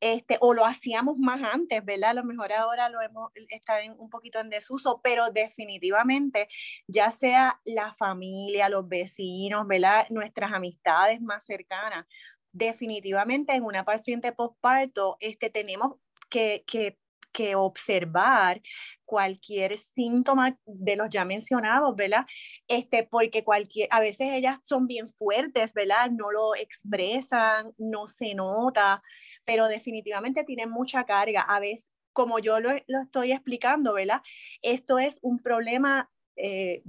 este, 0.00 0.38
o 0.40 0.54
lo 0.54 0.64
hacíamos 0.66 1.18
más 1.18 1.42
antes, 1.42 1.84
¿verdad? 1.84 2.10
A 2.10 2.14
lo 2.14 2.24
mejor 2.24 2.52
ahora 2.52 2.88
lo 2.88 3.00
hemos, 3.02 3.30
está 3.50 3.78
un 3.98 4.10
poquito 4.10 4.40
en 4.40 4.50
desuso, 4.50 5.00
pero 5.02 5.30
definitivamente, 5.30 6.48
ya 6.86 7.10
sea 7.10 7.60
la 7.64 7.92
familia, 7.92 8.68
los 8.68 8.88
vecinos, 8.88 9.66
¿verdad? 9.66 10.06
Nuestras 10.10 10.52
amistades 10.52 11.20
más 11.20 11.44
cercanas, 11.44 12.06
definitivamente 12.52 13.52
en 13.54 13.64
una 13.64 13.84
paciente 13.84 14.32
postparto, 14.32 15.16
este, 15.20 15.50
tenemos 15.50 15.96
que, 16.30 16.64
que 16.66 16.98
que 17.32 17.54
observar 17.54 18.60
cualquier 19.04 19.78
síntoma 19.78 20.58
de 20.66 20.96
los 20.96 21.10
ya 21.10 21.24
mencionados, 21.24 21.94
¿verdad? 21.96 22.26
Este, 22.68 23.04
porque 23.04 23.44
cualquier, 23.44 23.88
a 23.90 24.00
veces 24.00 24.28
ellas 24.32 24.58
son 24.62 24.86
bien 24.86 25.08
fuertes, 25.08 25.74
¿verdad? 25.74 26.10
No 26.10 26.30
lo 26.30 26.54
expresan, 26.54 27.72
no 27.78 28.08
se 28.10 28.34
nota, 28.34 29.02
pero 29.44 29.68
definitivamente 29.68 30.44
tienen 30.44 30.70
mucha 30.70 31.04
carga. 31.04 31.42
A 31.42 31.60
veces, 31.60 31.92
como 32.12 32.38
yo 32.38 32.60
lo, 32.60 32.70
lo 32.86 33.02
estoy 33.02 33.32
explicando, 33.32 33.94
¿verdad? 33.94 34.22
Esto 34.62 34.98
es 34.98 35.18
un 35.22 35.38
problema 35.40 36.10
eh. 36.42 36.82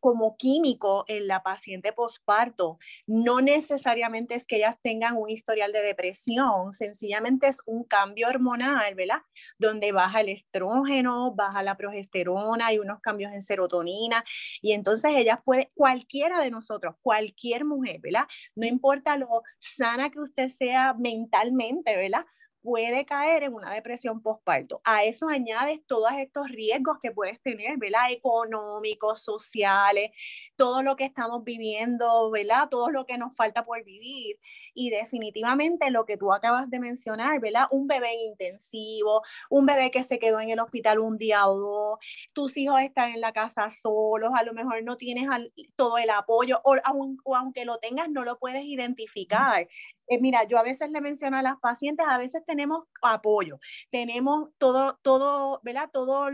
Como 0.00 0.36
químico 0.36 1.04
en 1.08 1.26
la 1.26 1.42
paciente 1.42 1.92
posparto. 1.92 2.78
No 3.06 3.40
necesariamente 3.40 4.34
es 4.34 4.46
que 4.46 4.56
ellas 4.56 4.76
tengan 4.82 5.16
un 5.16 5.30
historial 5.30 5.72
de 5.72 5.82
depresión, 5.82 6.72
sencillamente 6.72 7.48
es 7.48 7.58
un 7.66 7.84
cambio 7.84 8.28
hormonal, 8.28 8.94
¿verdad? 8.94 9.22
Donde 9.58 9.92
baja 9.92 10.20
el 10.20 10.28
estrógeno, 10.30 11.34
baja 11.34 11.62
la 11.62 11.76
progesterona, 11.76 12.68
hay 12.68 12.78
unos 12.78 13.00
cambios 13.00 13.32
en 13.32 13.42
serotonina 13.42 14.24
y 14.62 14.72
entonces 14.72 15.12
ellas 15.14 15.38
pueden, 15.44 15.68
cualquiera 15.74 16.40
de 16.40 16.50
nosotros, 16.50 16.94
cualquier 17.02 17.64
mujer, 17.64 18.00
¿verdad? 18.00 18.26
No 18.54 18.66
importa 18.66 19.16
lo 19.16 19.42
sana 19.58 20.10
que 20.10 20.20
usted 20.20 20.48
sea 20.48 20.94
mentalmente, 20.94 21.96
¿verdad? 21.96 22.24
Puede 22.62 23.04
caer 23.04 23.44
en 23.44 23.54
una 23.54 23.72
depresión 23.72 24.20
postparto. 24.22 24.80
A 24.84 25.04
eso 25.04 25.28
añades 25.28 25.80
todos 25.86 26.10
estos 26.18 26.48
riesgos 26.48 26.98
que 27.02 27.10
puedes 27.10 27.40
tener, 27.40 27.78
¿verdad? 27.78 28.10
Económicos, 28.10 29.22
sociales, 29.22 30.10
todo 30.56 30.82
lo 30.82 30.96
que 30.96 31.04
estamos 31.04 31.44
viviendo, 31.44 32.30
¿verdad? 32.30 32.68
Todo 32.68 32.90
lo 32.90 33.06
que 33.06 33.18
nos 33.18 33.34
falta 33.34 33.64
por 33.64 33.84
vivir. 33.84 34.38
Y 34.74 34.90
definitivamente 34.90 35.90
lo 35.90 36.04
que 36.04 36.16
tú 36.16 36.32
acabas 36.32 36.70
de 36.70 36.78
mencionar, 36.78 37.40
¿verdad? 37.40 37.66
Un 37.70 37.86
bebé 37.86 38.14
intensivo, 38.14 39.22
un 39.50 39.66
bebé 39.66 39.90
que 39.90 40.02
se 40.02 40.18
quedó 40.18 40.40
en 40.40 40.50
el 40.50 40.60
hospital 40.60 40.98
un 41.00 41.18
día 41.18 41.48
o 41.48 41.58
dos, 41.58 41.98
tus 42.32 42.56
hijos 42.56 42.80
están 42.80 43.10
en 43.10 43.20
la 43.20 43.32
casa 43.32 43.70
solos, 43.70 44.30
a 44.34 44.42
lo 44.44 44.52
mejor 44.52 44.82
no 44.84 44.96
tienes 44.96 45.28
todo 45.76 45.98
el 45.98 46.10
apoyo, 46.10 46.60
o, 46.64 46.76
o 47.24 47.36
aunque 47.36 47.64
lo 47.64 47.78
tengas, 47.78 48.08
no 48.10 48.24
lo 48.24 48.38
puedes 48.38 48.64
identificar. 48.64 49.68
Eh, 50.08 50.18
mira, 50.20 50.44
yo 50.44 50.58
a 50.58 50.62
veces 50.62 50.90
le 50.90 51.00
menciono 51.00 51.36
a 51.36 51.42
las 51.42 51.58
pacientes, 51.58 52.06
a 52.08 52.18
veces 52.18 52.42
tenemos 52.46 52.84
apoyo, 53.02 53.60
tenemos 53.90 54.50
todo, 54.58 54.98
todo, 55.02 55.60
¿verdad? 55.62 55.90
Todo 55.92 56.30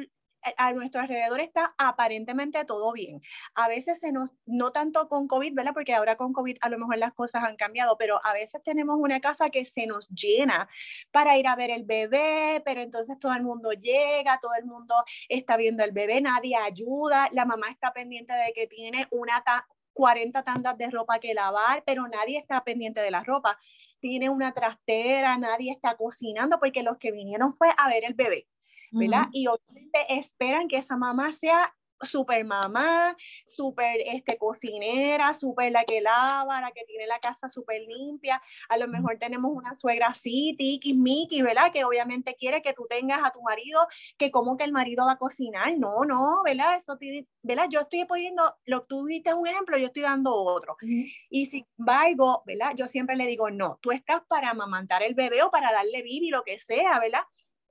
a 0.56 0.72
nuestro 0.72 1.00
alrededor 1.00 1.40
está 1.40 1.74
aparentemente 1.78 2.64
todo 2.64 2.92
bien. 2.92 3.22
A 3.54 3.68
veces 3.68 3.98
se 3.98 4.12
nos, 4.12 4.30
no 4.46 4.72
tanto 4.72 5.08
con 5.08 5.26
COVID, 5.28 5.54
¿verdad? 5.54 5.72
Porque 5.74 5.94
ahora 5.94 6.16
con 6.16 6.32
COVID 6.32 6.58
a 6.60 6.68
lo 6.68 6.78
mejor 6.78 6.98
las 6.98 7.14
cosas 7.14 7.44
han 7.44 7.56
cambiado, 7.56 7.96
pero 7.98 8.20
a 8.24 8.32
veces 8.32 8.62
tenemos 8.62 8.98
una 9.00 9.20
casa 9.20 9.50
que 9.50 9.64
se 9.64 9.86
nos 9.86 10.08
llena 10.10 10.68
para 11.10 11.38
ir 11.38 11.46
a 11.46 11.56
ver 11.56 11.70
el 11.70 11.84
bebé, 11.84 12.62
pero 12.64 12.80
entonces 12.82 13.18
todo 13.18 13.32
el 13.34 13.42
mundo 13.42 13.72
llega, 13.72 14.38
todo 14.40 14.52
el 14.58 14.66
mundo 14.66 14.94
está 15.28 15.56
viendo 15.56 15.84
el 15.84 15.92
bebé, 15.92 16.20
nadie 16.20 16.56
ayuda, 16.56 17.28
la 17.32 17.44
mamá 17.44 17.68
está 17.70 17.92
pendiente 17.92 18.34
de 18.34 18.52
que 18.52 18.66
tiene 18.66 19.06
una, 19.10 19.42
40 19.94 20.42
tandas 20.42 20.76
de 20.76 20.90
ropa 20.90 21.18
que 21.18 21.32
lavar, 21.32 21.82
pero 21.86 22.06
nadie 22.08 22.38
está 22.38 22.62
pendiente 22.62 23.00
de 23.00 23.10
la 23.10 23.24
ropa. 23.24 23.58
Tiene 24.00 24.28
una 24.28 24.52
trastera, 24.52 25.38
nadie 25.38 25.72
está 25.72 25.96
cocinando 25.96 26.58
porque 26.58 26.82
los 26.82 26.98
que 26.98 27.12
vinieron 27.12 27.56
fue 27.56 27.70
a 27.78 27.88
ver 27.88 28.04
el 28.04 28.14
bebé, 28.14 28.46
¿verdad? 28.92 29.28
Y 29.32 29.46
obviamente 29.46 30.04
esperan 30.10 30.68
que 30.68 30.76
esa 30.76 30.96
mamá 30.96 31.32
sea 31.32 31.74
super 32.00 32.44
mamá, 32.44 33.16
super 33.46 33.96
este, 34.06 34.36
cocinera, 34.38 35.34
super 35.34 35.70
la 35.72 35.84
que 35.84 36.00
lava, 36.00 36.60
la 36.60 36.70
que 36.72 36.84
tiene 36.84 37.06
la 37.06 37.18
casa 37.18 37.48
súper 37.48 37.82
limpia. 37.82 38.40
A 38.68 38.76
lo 38.76 38.88
mejor 38.88 39.18
tenemos 39.18 39.52
una 39.54 39.76
suegra 39.76 40.08
así, 40.08 40.54
tiki, 40.58 40.94
miki, 40.94 41.42
¿verdad? 41.42 41.72
Que 41.72 41.84
obviamente 41.84 42.34
quiere 42.34 42.62
que 42.62 42.72
tú 42.72 42.86
tengas 42.88 43.22
a 43.24 43.30
tu 43.30 43.42
marido, 43.42 43.86
que 44.18 44.30
como 44.30 44.56
que 44.56 44.64
el 44.64 44.72
marido 44.72 45.06
va 45.06 45.12
a 45.12 45.18
cocinar. 45.18 45.76
No, 45.78 46.04
no, 46.04 46.42
¿verdad? 46.44 46.76
Eso, 46.76 46.98
¿verdad? 47.42 47.66
Yo 47.70 47.80
estoy 47.80 48.04
poniendo, 48.04 48.54
lo 48.66 48.82
que 48.82 48.86
tú 48.88 49.06
diste 49.06 49.34
un 49.34 49.46
ejemplo, 49.46 49.78
yo 49.78 49.86
estoy 49.86 50.02
dando 50.02 50.34
otro. 50.34 50.76
Y 51.30 51.46
sin 51.46 51.66
embargo, 51.78 52.42
¿verdad? 52.46 52.72
Yo 52.76 52.86
siempre 52.88 53.16
le 53.16 53.26
digo, 53.26 53.50
no, 53.50 53.78
tú 53.80 53.92
estás 53.92 54.22
para 54.28 54.50
amamantar 54.50 55.02
el 55.02 55.14
bebé 55.14 55.42
o 55.42 55.50
para 55.50 55.72
darle 55.72 56.02
bibi, 56.02 56.28
lo 56.30 56.42
que 56.42 56.58
sea, 56.58 56.98
¿verdad? 57.00 57.22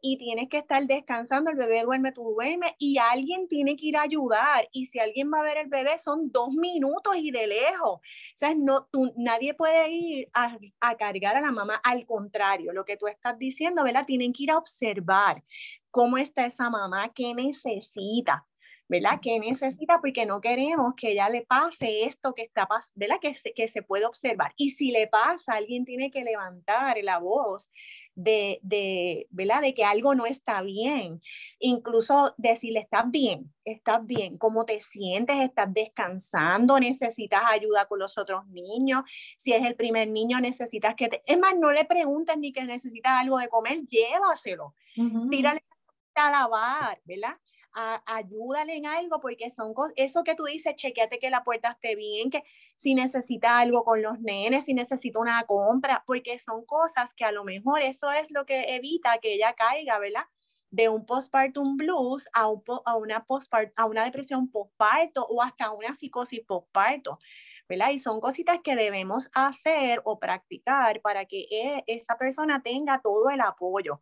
Y 0.06 0.18
tienes 0.18 0.50
que 0.50 0.58
estar 0.58 0.86
descansando, 0.86 1.50
el 1.50 1.56
bebé 1.56 1.84
duerme, 1.84 2.12
tú 2.12 2.24
duermes 2.34 2.74
y 2.78 2.98
alguien 2.98 3.48
tiene 3.48 3.78
que 3.78 3.86
ir 3.86 3.96
a 3.96 4.02
ayudar 4.02 4.68
y 4.74 4.88
si 4.88 5.00
alguien 5.00 5.32
va 5.34 5.39
a 5.39 5.44
ver 5.44 5.58
el 5.58 5.70
bebé 5.70 5.98
son 5.98 6.30
dos 6.30 6.50
minutos 6.52 7.16
y 7.16 7.32
de 7.32 7.48
lejos. 7.48 8.00
O 8.00 8.02
sea, 8.36 8.54
no, 8.54 8.86
tú, 8.92 9.13
nadie 9.16 9.54
puede 9.54 9.89
ir 9.92 10.28
a, 10.34 10.58
a 10.82 10.98
cargar 10.98 11.38
a 11.38 11.42
la 11.42 11.54
mamá, 11.54 11.80
al 11.86 12.06
contrario, 12.06 12.74
lo 12.74 12.84
que 12.84 12.98
tú 12.98 13.08
estás 13.08 13.39
diciendo, 13.39 13.86
¿verdad? 13.86 14.06
Tienen 14.06 14.34
que 14.34 14.44
ir 14.44 14.52
a 14.52 14.58
observar 14.58 15.42
cómo 15.89 16.18
está 16.18 16.46
esa 16.46 16.70
mamá, 16.70 17.13
qué 17.16 17.34
necesita. 17.34 18.46
¿verdad? 18.89 19.20
¿Qué 19.22 19.39
necesita? 19.39 20.00
Porque 20.02 20.26
no 20.26 20.42
queremos 20.42 20.94
que 20.96 21.12
ella 21.12 21.30
le 21.30 21.42
pase 21.44 22.04
esto 22.04 22.34
que 22.36 22.44
está, 22.44 22.68
¿verdad? 22.94 23.16
Que 23.22 23.34
se, 23.34 23.54
que 23.54 23.68
se 23.68 23.82
puede 23.82 24.06
observar. 24.06 24.54
Y 24.56 24.72
si 24.72 24.92
le 24.92 25.08
pasa, 25.08 25.54
alguien 25.54 25.86
tiene 25.86 26.12
que 26.12 26.24
levantar 26.24 26.98
la 27.02 27.18
voz 27.18 27.72
de, 28.15 28.60
de, 28.62 29.28
¿verdad? 29.32 29.62
de 29.62 29.73
que 29.73 29.84
algo 29.84 30.15
no 30.15 30.26
está 30.26 30.62
bien. 30.62 31.21
Incluso 31.60 32.34
decirle, 32.38 32.80
estás 32.80 33.10
bien, 33.10 33.54
estás 33.65 34.06
bien, 34.06 34.38
cómo 34.38 34.65
te 34.65 34.80
sientes, 34.80 35.38
estás 35.38 35.73
descansando, 35.73 36.80
necesitas 36.80 37.43
ayuda 37.49 37.86
con 37.86 37.99
los 37.99 38.17
otros 38.17 38.45
niños. 38.47 39.04
Si 39.38 39.54
es 39.54 39.65
el 39.65 39.76
primer 39.76 40.10
niño, 40.10 40.39
necesitas 40.39 40.95
que 40.95 41.10
te... 41.10 41.23
Es 41.26 41.39
más, 41.39 41.56
no 41.58 41.71
le 41.71 41.86
preguntes 41.86 42.38
ni 42.38 42.54
que 42.54 42.63
necesitas 42.63 43.13
algo 43.13 43.38
de 43.38 43.47
comer, 43.47 43.82
llévaselo. 43.88 44.76
Tírale 45.30 45.63
a 46.15 46.30
lavar, 46.30 47.02
¿verdad? 47.06 47.38
Ayúdale 47.73 48.75
en 48.75 48.86
algo, 48.86 49.19
porque 49.19 49.49
son 49.49 49.73
eso 49.95 50.23
que 50.23 50.36
tú 50.36 50.45
dices, 50.45 50.75
chequeate 50.75 51.19
que 51.19 51.29
la 51.29 51.43
puerta 51.43 51.71
esté 51.71 51.95
bien, 51.95 52.29
que 52.29 52.43
si 52.75 52.95
necesita 52.95 53.59
algo 53.59 53.83
con 53.83 54.01
los 54.01 54.19
nenes, 54.19 54.65
si 54.65 54.73
necesita 54.73 55.19
una 55.19 55.43
compra, 55.43 56.03
porque 56.05 56.38
son 56.39 56.65
cosas 56.65 57.13
que 57.13 57.25
a 57.25 57.31
lo 57.31 57.43
mejor 57.43 57.81
eso 57.81 58.12
es 58.12 58.31
lo 58.31 58.45
que 58.45 58.75
evita 58.75 59.17
que 59.19 59.33
ella 59.33 59.53
caiga, 59.53 59.99
¿verdad? 59.99 60.23
De 60.69 60.89
un 60.89 61.05
postpartum 61.05 61.77
blues 61.77 62.27
a, 62.33 62.41
a, 62.86 62.95
una, 62.95 63.25
a 63.75 63.86
una 63.86 64.05
depresión 64.05 64.49
postparto 64.49 65.25
o 65.25 65.41
hasta 65.41 65.71
una 65.71 65.95
psicosis 65.95 66.41
postparto. 66.45 67.19
¿verdad? 67.69 67.91
Y 67.91 67.99
son 67.99 68.19
cositas 68.19 68.59
que 68.63 68.75
debemos 68.75 69.29
hacer 69.33 70.01
o 70.03 70.19
practicar 70.19 71.01
para 71.01 71.25
que 71.25 71.47
e, 71.49 71.83
esa 71.88 72.17
persona 72.17 72.62
tenga 72.62 73.01
todo 73.01 73.29
el 73.29 73.41
apoyo. 73.41 74.01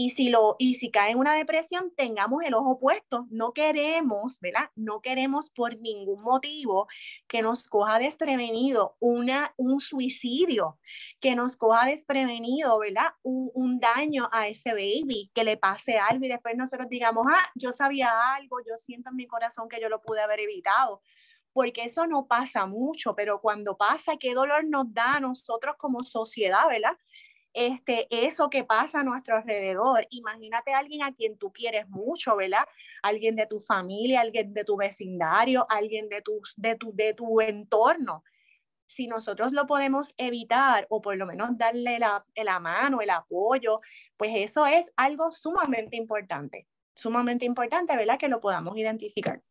Y 0.00 0.10
si, 0.10 0.28
lo, 0.28 0.54
y 0.60 0.76
si 0.76 0.92
cae 0.92 1.10
en 1.10 1.18
una 1.18 1.34
depresión, 1.34 1.92
tengamos 1.96 2.44
el 2.44 2.54
ojo 2.54 2.78
puesto. 2.78 3.26
No 3.30 3.52
queremos, 3.52 4.38
¿verdad? 4.38 4.70
No 4.76 5.00
queremos 5.00 5.50
por 5.50 5.76
ningún 5.76 6.22
motivo 6.22 6.86
que 7.26 7.42
nos 7.42 7.64
coja 7.64 7.98
desprevenido 7.98 8.96
una, 9.00 9.52
un 9.56 9.80
suicidio, 9.80 10.78
que 11.18 11.34
nos 11.34 11.56
coja 11.56 11.86
desprevenido, 11.86 12.78
¿verdad? 12.78 13.08
Un, 13.24 13.50
un 13.54 13.80
daño 13.80 14.28
a 14.30 14.46
ese 14.46 14.70
baby, 14.70 15.32
que 15.34 15.42
le 15.42 15.56
pase 15.56 15.98
algo 15.98 16.24
y 16.24 16.28
después 16.28 16.56
nosotros 16.56 16.88
digamos, 16.88 17.26
ah, 17.28 17.50
yo 17.56 17.72
sabía 17.72 18.36
algo, 18.36 18.58
yo 18.60 18.76
siento 18.76 19.10
en 19.10 19.16
mi 19.16 19.26
corazón 19.26 19.68
que 19.68 19.80
yo 19.80 19.88
lo 19.88 20.00
pude 20.00 20.20
haber 20.20 20.38
evitado 20.38 21.02
porque 21.52 21.82
eso 21.82 22.06
no 22.06 22.28
pasa 22.28 22.66
mucho, 22.66 23.16
pero 23.16 23.40
cuando 23.40 23.76
pasa, 23.76 24.16
qué 24.16 24.32
dolor 24.32 24.64
nos 24.64 24.94
da 24.94 25.16
a 25.16 25.20
nosotros 25.20 25.74
como 25.76 26.04
sociedad, 26.04 26.68
¿verdad? 26.68 26.96
Este, 27.54 28.06
eso 28.10 28.50
que 28.50 28.64
pasa 28.64 29.00
a 29.00 29.04
nuestro 29.04 29.36
alrededor. 29.36 30.06
Imagínate 30.10 30.72
a 30.72 30.78
alguien 30.78 31.02
a 31.02 31.12
quien 31.12 31.38
tú 31.38 31.52
quieres 31.52 31.88
mucho, 31.88 32.36
¿verdad? 32.36 32.66
Alguien 33.02 33.36
de 33.36 33.46
tu 33.46 33.60
familia, 33.60 34.20
alguien 34.20 34.54
de 34.54 34.64
tu 34.64 34.76
vecindario, 34.76 35.66
alguien 35.68 36.08
de 36.08 36.22
tu, 36.22 36.40
de 36.56 36.76
tu, 36.76 36.94
de 36.94 37.14
tu 37.14 37.40
entorno. 37.40 38.22
Si 38.86 39.06
nosotros 39.06 39.52
lo 39.52 39.66
podemos 39.66 40.14
evitar 40.16 40.86
o 40.88 41.02
por 41.02 41.16
lo 41.16 41.26
menos 41.26 41.58
darle 41.58 41.98
la, 41.98 42.24
la 42.36 42.60
mano, 42.60 43.00
el 43.00 43.10
apoyo, 43.10 43.80
pues 44.16 44.32
eso 44.34 44.66
es 44.66 44.90
algo 44.96 45.32
sumamente 45.32 45.96
importante, 45.96 46.66
sumamente 46.94 47.44
importante, 47.44 47.96
¿verdad? 47.96 48.18
Que 48.18 48.28
lo 48.28 48.40
podamos 48.40 48.76
identificar. 48.76 49.42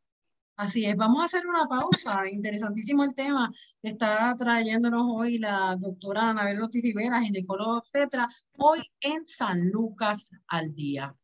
Así 0.58 0.86
es, 0.86 0.96
vamos 0.96 1.22
a 1.22 1.26
hacer 1.26 1.46
una 1.46 1.67
pausa. 1.67 2.28
Interesantísimo 2.28 3.04
el 3.04 3.13
tema 3.13 3.54
que 3.80 3.89
está 3.89 4.36
trayéndonos 4.36 5.04
hoy 5.08 5.38
la 5.38 5.76
doctora 5.80 6.32
Anabel 6.32 6.63
Ortiz 6.63 6.82
Rivera, 6.82 7.22
ginecóloga 7.22 7.84
etcétera, 7.86 8.28
hoy 8.58 8.82
en 9.00 9.24
San 9.24 9.70
Lucas 9.70 10.32
al 10.48 10.74
día. 10.74 11.15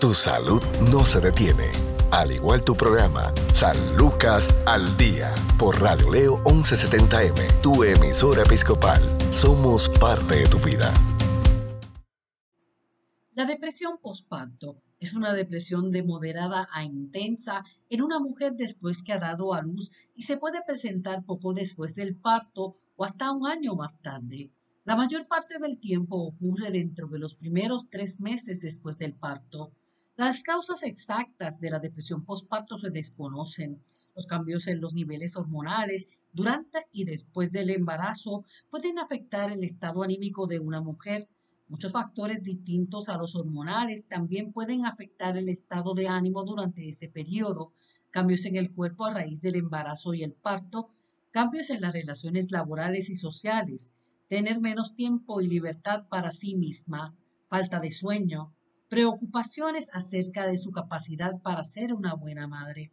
Tu 0.00 0.14
salud 0.14 0.60
no 0.90 1.04
se 1.04 1.20
detiene. 1.20 1.70
Al 2.10 2.32
igual 2.32 2.64
tu 2.64 2.74
programa, 2.74 3.32
San 3.52 3.96
Lucas 3.96 4.48
al 4.66 4.96
día, 4.96 5.32
por 5.56 5.80
Radio 5.80 6.10
Leo 6.10 6.42
1170M, 6.42 7.60
tu 7.60 7.84
emisora 7.84 8.42
episcopal. 8.42 9.00
Somos 9.30 9.88
parte 9.88 10.40
de 10.40 10.48
tu 10.48 10.58
vida. 10.58 10.92
La 13.34 13.44
depresión 13.44 13.98
postparto 14.02 14.74
es 15.00 15.14
una 15.14 15.32
depresión 15.32 15.90
de 15.90 16.02
moderada 16.02 16.68
a 16.70 16.84
intensa 16.84 17.64
en 17.88 18.02
una 18.02 18.20
mujer 18.20 18.52
después 18.54 19.02
que 19.02 19.14
ha 19.14 19.18
dado 19.18 19.54
a 19.54 19.62
luz 19.62 19.90
y 20.14 20.22
se 20.22 20.36
puede 20.36 20.62
presentar 20.62 21.24
poco 21.24 21.54
después 21.54 21.94
del 21.94 22.16
parto 22.16 22.76
o 22.96 23.04
hasta 23.04 23.32
un 23.32 23.46
año 23.46 23.74
más 23.74 23.98
tarde. 24.02 24.50
La 24.84 24.96
mayor 24.96 25.26
parte 25.26 25.58
del 25.58 25.78
tiempo 25.80 26.16
ocurre 26.16 26.70
dentro 26.70 27.08
de 27.08 27.18
los 27.18 27.34
primeros 27.34 27.88
tres 27.88 28.20
meses 28.20 28.60
después 28.60 28.98
del 28.98 29.14
parto. 29.14 29.72
Las 30.16 30.42
causas 30.42 30.82
exactas 30.82 31.58
de 31.60 31.70
la 31.70 31.78
depresión 31.78 32.26
postparto 32.26 32.76
se 32.76 32.90
desconocen. 32.90 33.82
Los 34.14 34.26
cambios 34.26 34.66
en 34.66 34.82
los 34.82 34.92
niveles 34.92 35.34
hormonales 35.36 36.08
durante 36.32 36.86
y 36.92 37.04
después 37.04 37.52
del 37.52 37.70
embarazo 37.70 38.44
pueden 38.68 38.98
afectar 38.98 39.50
el 39.50 39.64
estado 39.64 40.02
anímico 40.02 40.46
de 40.46 40.58
una 40.58 40.82
mujer 40.82 41.26
Muchos 41.70 41.92
factores 41.92 42.42
distintos 42.42 43.08
a 43.08 43.16
los 43.16 43.36
hormonales 43.36 44.08
también 44.08 44.52
pueden 44.52 44.86
afectar 44.86 45.36
el 45.36 45.48
estado 45.48 45.94
de 45.94 46.08
ánimo 46.08 46.42
durante 46.42 46.88
ese 46.88 47.08
periodo, 47.08 47.70
cambios 48.10 48.44
en 48.44 48.56
el 48.56 48.72
cuerpo 48.72 49.04
a 49.04 49.14
raíz 49.14 49.40
del 49.40 49.54
embarazo 49.54 50.12
y 50.12 50.24
el 50.24 50.32
parto, 50.32 50.90
cambios 51.30 51.70
en 51.70 51.80
las 51.80 51.92
relaciones 51.92 52.50
laborales 52.50 53.08
y 53.08 53.14
sociales, 53.14 53.92
tener 54.26 54.60
menos 54.60 54.96
tiempo 54.96 55.40
y 55.40 55.46
libertad 55.46 56.08
para 56.08 56.32
sí 56.32 56.56
misma, 56.56 57.14
falta 57.46 57.78
de 57.78 57.90
sueño, 57.90 58.52
preocupaciones 58.88 59.90
acerca 59.92 60.48
de 60.48 60.56
su 60.56 60.72
capacidad 60.72 61.40
para 61.40 61.62
ser 61.62 61.94
una 61.94 62.14
buena 62.14 62.48
madre. 62.48 62.90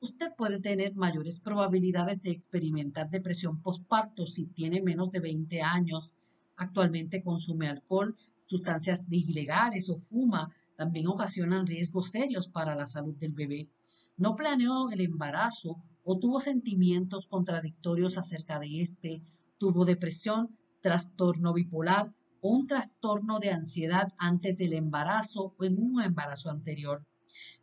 Usted 0.00 0.34
puede 0.36 0.60
tener 0.60 0.94
mayores 0.94 1.40
probabilidades 1.40 2.20
de 2.20 2.32
experimentar 2.32 3.08
depresión 3.08 3.62
postparto 3.62 4.26
si 4.26 4.44
tiene 4.44 4.82
menos 4.82 5.10
de 5.10 5.20
20 5.20 5.62
años, 5.62 6.14
Actualmente 6.56 7.22
consume 7.22 7.68
alcohol, 7.68 8.16
sustancias 8.46 9.06
ilegales 9.10 9.88
o 9.88 9.96
fuma, 9.96 10.50
también 10.76 11.06
ocasionan 11.06 11.66
riesgos 11.66 12.10
serios 12.10 12.48
para 12.48 12.74
la 12.74 12.86
salud 12.86 13.16
del 13.16 13.32
bebé. 13.32 13.68
No 14.16 14.36
planeó 14.36 14.90
el 14.90 15.00
embarazo 15.00 15.82
o 16.04 16.18
tuvo 16.18 16.40
sentimientos 16.40 17.26
contradictorios 17.26 18.18
acerca 18.18 18.58
de 18.58 18.82
este, 18.82 19.22
tuvo 19.58 19.84
depresión, 19.84 20.58
trastorno 20.80 21.52
bipolar 21.52 22.12
o 22.40 22.50
un 22.50 22.66
trastorno 22.66 23.38
de 23.38 23.50
ansiedad 23.50 24.12
antes 24.18 24.56
del 24.58 24.72
embarazo 24.72 25.54
o 25.56 25.64
en 25.64 25.78
un 25.78 26.02
embarazo 26.02 26.50
anterior. 26.50 27.06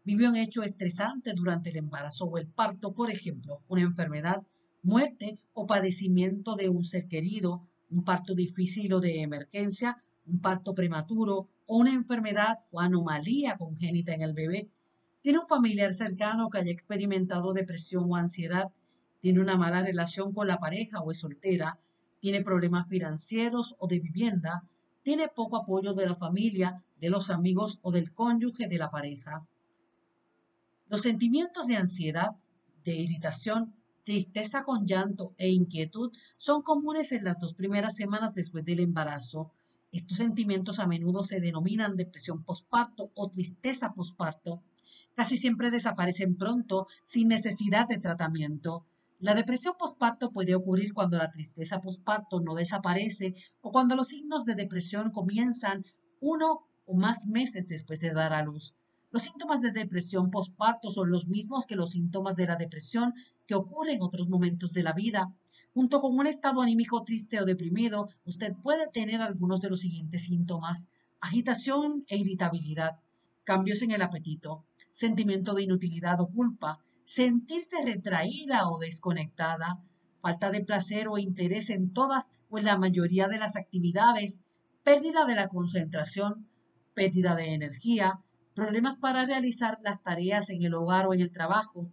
Vivió 0.04 0.30
un 0.30 0.38
hecho 0.38 0.64
estresante 0.64 1.34
durante 1.34 1.70
el 1.70 1.78
embarazo 1.78 2.26
o 2.26 2.38
el 2.38 2.48
parto, 2.48 2.94
por 2.94 3.12
ejemplo, 3.12 3.62
una 3.68 3.82
enfermedad, 3.82 4.42
muerte 4.82 5.38
o 5.54 5.68
padecimiento 5.68 6.56
de 6.56 6.70
un 6.70 6.84
ser 6.84 7.08
querido, 7.08 7.69
un 7.90 8.04
parto 8.04 8.36
difícil 8.36 8.94
o 8.94 9.00
de 9.00 9.22
emergencia, 9.22 10.04
un 10.26 10.40
parto 10.40 10.74
prematuro 10.74 11.50
o 11.66 11.78
una 11.78 11.94
enfermedad 11.94 12.60
o 12.72 12.80
anomalía 12.80 13.58
congénita 13.58 14.14
en 14.14 14.22
el 14.22 14.34
bebé. 14.34 14.70
Tiene 15.22 15.40
un 15.40 15.48
familiar 15.48 15.94
cercano 15.94 16.50
que 16.50 16.60
haya 16.60 16.72
experimentado 16.72 17.54
depresión 17.54 18.06
o 18.08 18.16
ansiedad. 18.16 18.72
Tiene 19.20 19.42
una 19.42 19.58
mala 19.58 19.82
relación 19.82 20.34
con 20.34 20.48
la 20.48 20.60
pareja 20.60 21.02
o 21.02 21.12
es 21.12 21.20
soltera. 21.20 21.78
Tiene 22.20 22.42
problemas 22.42 22.88
financieros 22.88 23.76
o 23.80 23.88
de 23.88 24.00
vivienda. 24.00 24.64
Tiene 25.02 25.28
poco 25.28 25.58
apoyo 25.58 25.94
de 25.94 26.06
la 26.06 26.16
familia, 26.16 26.84
de 27.00 27.10
los 27.10 27.30
amigos 27.30 27.80
o 27.82 27.92
del 27.92 28.14
cónyuge 28.14 28.68
de 28.68 28.78
la 28.78 28.90
pareja. 28.90 29.46
Los 30.88 31.02
sentimientos 31.02 31.68
de 31.68 31.78
ansiedad, 31.78 32.30
de 32.84 32.96
irritación 32.96 33.76
tristeza 34.10 34.64
con 34.64 34.88
llanto 34.88 35.36
e 35.38 35.52
inquietud 35.52 36.12
son 36.36 36.64
comunes 36.64 37.12
en 37.12 37.24
las 37.24 37.38
dos 37.40 37.54
primeras 37.54 37.96
semanas 37.96 38.34
después 38.34 38.66
del 38.66 38.80
embarazo. 38.80 39.52
Estos 39.92 40.18
sentimientos 40.18 40.80
a 40.80 40.88
menudo 40.88 41.22
se 41.22 41.40
denominan 41.40 41.96
depresión 41.96 42.44
postparto 42.44 43.12
o 43.14 43.30
tristeza 43.30 43.94
postparto. 43.94 44.64
Casi 45.14 45.38
siempre 45.38 45.70
desaparecen 45.70 46.38
pronto 46.38 46.88
sin 47.04 47.28
necesidad 47.28 47.88
de 47.88 48.00
tratamiento. 48.00 48.88
La 49.20 49.36
depresión 49.36 49.76
postparto 49.78 50.32
puede 50.32 50.56
ocurrir 50.56 50.92
cuando 50.92 51.20
la 51.20 51.30
tristeza 51.30 51.80
postparto 51.80 52.42
no 52.42 52.56
desaparece 52.56 53.36
o 53.62 53.72
cuando 53.72 53.96
los 53.96 54.08
signos 54.08 54.44
de 54.46 54.56
depresión 54.56 55.12
comienzan 55.12 55.86
uno 56.20 56.66
o 56.88 56.96
más 56.96 57.28
meses 57.28 57.68
después 57.68 58.00
de 58.00 58.12
dar 58.14 58.34
a 58.34 58.44
luz. 58.44 58.74
Los 59.12 59.24
síntomas 59.24 59.62
de 59.62 59.72
depresión 59.72 60.30
postparto 60.30 60.92
son 60.92 61.10
los 61.10 61.28
mismos 61.28 61.66
que 61.66 61.76
los 61.76 61.92
síntomas 61.92 62.36
de 62.36 62.46
la 62.46 62.58
depresión 62.58 63.16
que 63.48 63.56
ocurren 63.56 63.96
en 63.96 64.02
otros 64.04 64.30
momentos 64.30 64.72
de 64.72 64.84
la 64.84 64.94
vida. 64.94 65.34
Junto 65.74 66.00
con 66.00 66.16
un 66.18 66.28
estado 66.28 66.62
anímico 66.62 67.04
triste 67.04 67.42
o 67.42 67.46
deprimido, 67.46 68.08
usted 68.26 68.54
puede 68.62 68.88
tener 68.88 69.22
algunos 69.22 69.62
de 69.62 69.70
los 69.70 69.80
siguientes 69.80 70.26
síntomas. 70.26 70.90
Agitación 71.22 72.06
e 72.08 72.18
irritabilidad, 72.18 73.00
cambios 73.44 73.82
en 73.82 73.92
el 73.92 74.04
apetito, 74.04 74.64
sentimiento 74.92 75.56
de 75.56 75.64
inutilidad 75.64 76.22
o 76.22 76.28
culpa, 76.28 76.80
sentirse 77.04 77.78
retraída 77.84 78.70
o 78.70 78.78
desconectada, 78.78 79.82
falta 80.22 80.52
de 80.52 80.64
placer 80.64 81.08
o 81.08 81.18
interés 81.18 81.72
en 81.72 81.94
todas 81.94 82.30
o 82.50 82.60
en 82.60 82.66
la 82.66 82.78
mayoría 82.78 83.28
de 83.28 83.40
las 83.40 83.56
actividades, 83.56 84.42
pérdida 84.84 85.26
de 85.26 85.34
la 85.36 85.48
concentración, 85.48 86.48
pérdida 86.94 87.36
de 87.36 87.54
energía, 87.54 88.22
problemas 88.60 88.98
para 88.98 89.26
realizar 89.26 89.80
las 89.84 90.04
tareas 90.04 90.50
en 90.50 90.64
el 90.64 90.74
hogar 90.74 91.08
o 91.08 91.14
en 91.14 91.22
el 91.22 91.32
trabajo, 91.32 91.90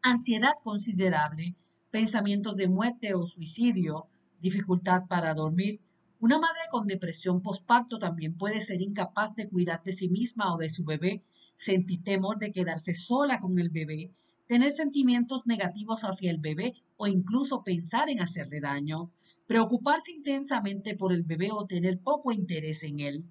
ansiedad 0.00 0.54
considerable, 0.64 1.56
pensamientos 1.90 2.56
de 2.56 2.68
muerte 2.68 3.12
o 3.12 3.26
suicidio, 3.26 4.06
dificultad 4.40 5.02
para 5.08 5.34
dormir. 5.34 5.82
Una 6.20 6.38
madre 6.38 6.62
con 6.70 6.86
depresión 6.86 7.42
postparto 7.42 7.98
también 7.98 8.34
puede 8.34 8.62
ser 8.62 8.80
incapaz 8.80 9.34
de 9.34 9.46
cuidar 9.46 9.82
de 9.82 9.92
sí 9.92 10.08
misma 10.08 10.54
o 10.54 10.56
de 10.56 10.70
su 10.70 10.84
bebé, 10.84 11.22
sentir 11.54 12.02
temor 12.02 12.38
de 12.38 12.50
quedarse 12.50 12.94
sola 12.94 13.38
con 13.38 13.58
el 13.58 13.68
bebé, 13.68 14.10
tener 14.46 14.72
sentimientos 14.72 15.46
negativos 15.46 16.00
hacia 16.02 16.30
el 16.30 16.38
bebé 16.38 16.76
o 16.96 17.08
incluso 17.08 17.62
pensar 17.62 18.08
en 18.08 18.22
hacerle 18.22 18.60
daño, 18.60 19.12
preocuparse 19.46 20.12
intensamente 20.12 20.96
por 20.96 21.12
el 21.12 21.24
bebé 21.24 21.50
o 21.52 21.66
tener 21.66 22.00
poco 22.00 22.32
interés 22.32 22.84
en 22.84 23.00
él. 23.00 23.24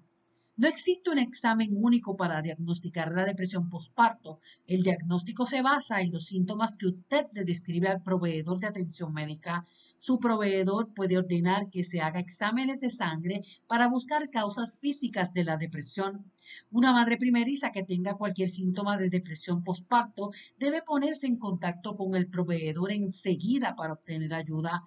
No 0.58 0.66
existe 0.66 1.08
un 1.08 1.20
examen 1.20 1.70
único 1.72 2.16
para 2.16 2.42
diagnosticar 2.42 3.12
la 3.12 3.24
depresión 3.24 3.70
postparto. 3.70 4.40
El 4.66 4.82
diagnóstico 4.82 5.46
se 5.46 5.62
basa 5.62 6.00
en 6.00 6.10
los 6.10 6.24
síntomas 6.24 6.76
que 6.76 6.88
usted 6.88 7.26
le 7.32 7.44
describe 7.44 7.86
al 7.86 8.02
proveedor 8.02 8.58
de 8.58 8.66
atención 8.66 9.12
médica. 9.12 9.64
Su 9.98 10.18
proveedor 10.18 10.92
puede 10.92 11.16
ordenar 11.16 11.70
que 11.70 11.84
se 11.84 12.00
haga 12.00 12.18
exámenes 12.18 12.80
de 12.80 12.90
sangre 12.90 13.42
para 13.68 13.86
buscar 13.86 14.30
causas 14.30 14.76
físicas 14.80 15.32
de 15.32 15.44
la 15.44 15.58
depresión. 15.58 16.24
Una 16.72 16.92
madre 16.92 17.18
primeriza 17.18 17.70
que 17.70 17.84
tenga 17.84 18.14
cualquier 18.14 18.48
síntoma 18.48 18.96
de 18.96 19.10
depresión 19.10 19.62
postparto 19.62 20.32
debe 20.58 20.82
ponerse 20.82 21.28
en 21.28 21.36
contacto 21.36 21.94
con 21.94 22.16
el 22.16 22.26
proveedor 22.26 22.90
enseguida 22.90 23.76
para 23.76 23.92
obtener 23.92 24.34
ayuda. 24.34 24.82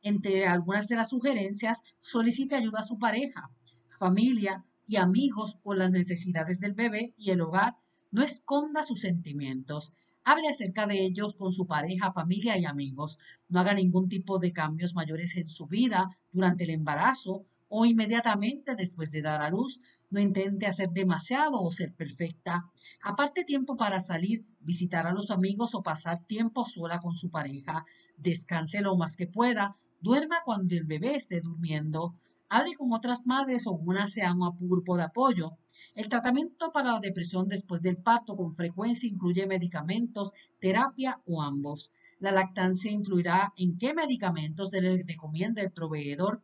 Entre 0.00 0.46
algunas 0.46 0.88
de 0.88 0.96
las 0.96 1.10
sugerencias, 1.10 1.82
solicite 1.98 2.54
ayuda 2.54 2.78
a 2.78 2.84
su 2.84 2.98
pareja, 2.98 3.50
familia, 3.98 4.64
y 4.90 4.96
amigos 4.96 5.56
por 5.62 5.78
las 5.78 5.92
necesidades 5.92 6.58
del 6.58 6.74
bebé 6.74 7.14
y 7.16 7.30
el 7.30 7.42
hogar, 7.42 7.76
no 8.10 8.24
esconda 8.24 8.82
sus 8.82 9.02
sentimientos. 9.02 9.94
Hable 10.24 10.48
acerca 10.48 10.88
de 10.88 11.04
ellos 11.04 11.36
con 11.36 11.52
su 11.52 11.68
pareja, 11.68 12.12
familia 12.12 12.58
y 12.58 12.64
amigos. 12.64 13.16
No 13.48 13.60
haga 13.60 13.72
ningún 13.72 14.08
tipo 14.08 14.40
de 14.40 14.52
cambios 14.52 14.96
mayores 14.96 15.36
en 15.36 15.48
su 15.48 15.68
vida 15.68 16.18
durante 16.32 16.64
el 16.64 16.70
embarazo 16.70 17.44
o 17.68 17.86
inmediatamente 17.86 18.74
después 18.74 19.12
de 19.12 19.22
dar 19.22 19.42
a 19.42 19.50
luz. 19.50 19.80
No 20.10 20.18
intente 20.18 20.66
hacer 20.66 20.90
demasiado 20.90 21.62
o 21.62 21.70
ser 21.70 21.94
perfecta. 21.94 22.64
Aparte 23.04 23.44
tiempo 23.44 23.76
para 23.76 24.00
salir, 24.00 24.44
visitar 24.58 25.06
a 25.06 25.12
los 25.12 25.30
amigos 25.30 25.76
o 25.76 25.84
pasar 25.84 26.24
tiempo 26.26 26.64
sola 26.64 26.98
con 26.98 27.14
su 27.14 27.30
pareja. 27.30 27.84
Descanse 28.16 28.80
lo 28.80 28.96
más 28.96 29.14
que 29.14 29.28
pueda. 29.28 29.72
Duerma 30.00 30.38
cuando 30.44 30.74
el 30.74 30.82
bebé 30.82 31.14
esté 31.14 31.40
durmiendo 31.40 32.16
hable 32.50 32.74
con 32.74 32.92
otras 32.92 33.26
madres 33.26 33.66
o 33.66 33.72
una 33.72 34.06
sea 34.06 34.34
un 34.34 34.68
grupo 34.68 34.96
de 34.96 35.04
apoyo. 35.04 35.56
El 35.94 36.08
tratamiento 36.08 36.72
para 36.72 36.92
la 36.92 37.00
depresión 37.00 37.48
después 37.48 37.80
del 37.80 37.96
parto 37.96 38.36
con 38.36 38.54
frecuencia 38.54 39.08
incluye 39.08 39.46
medicamentos, 39.46 40.32
terapia 40.60 41.20
o 41.26 41.42
ambos. 41.42 41.92
La 42.18 42.32
lactancia 42.32 42.90
influirá 42.90 43.52
en 43.56 43.78
qué 43.78 43.94
medicamentos 43.94 44.70
se 44.70 44.82
le 44.82 45.02
recomienda 45.04 45.62
el 45.62 45.72
proveedor. 45.72 46.42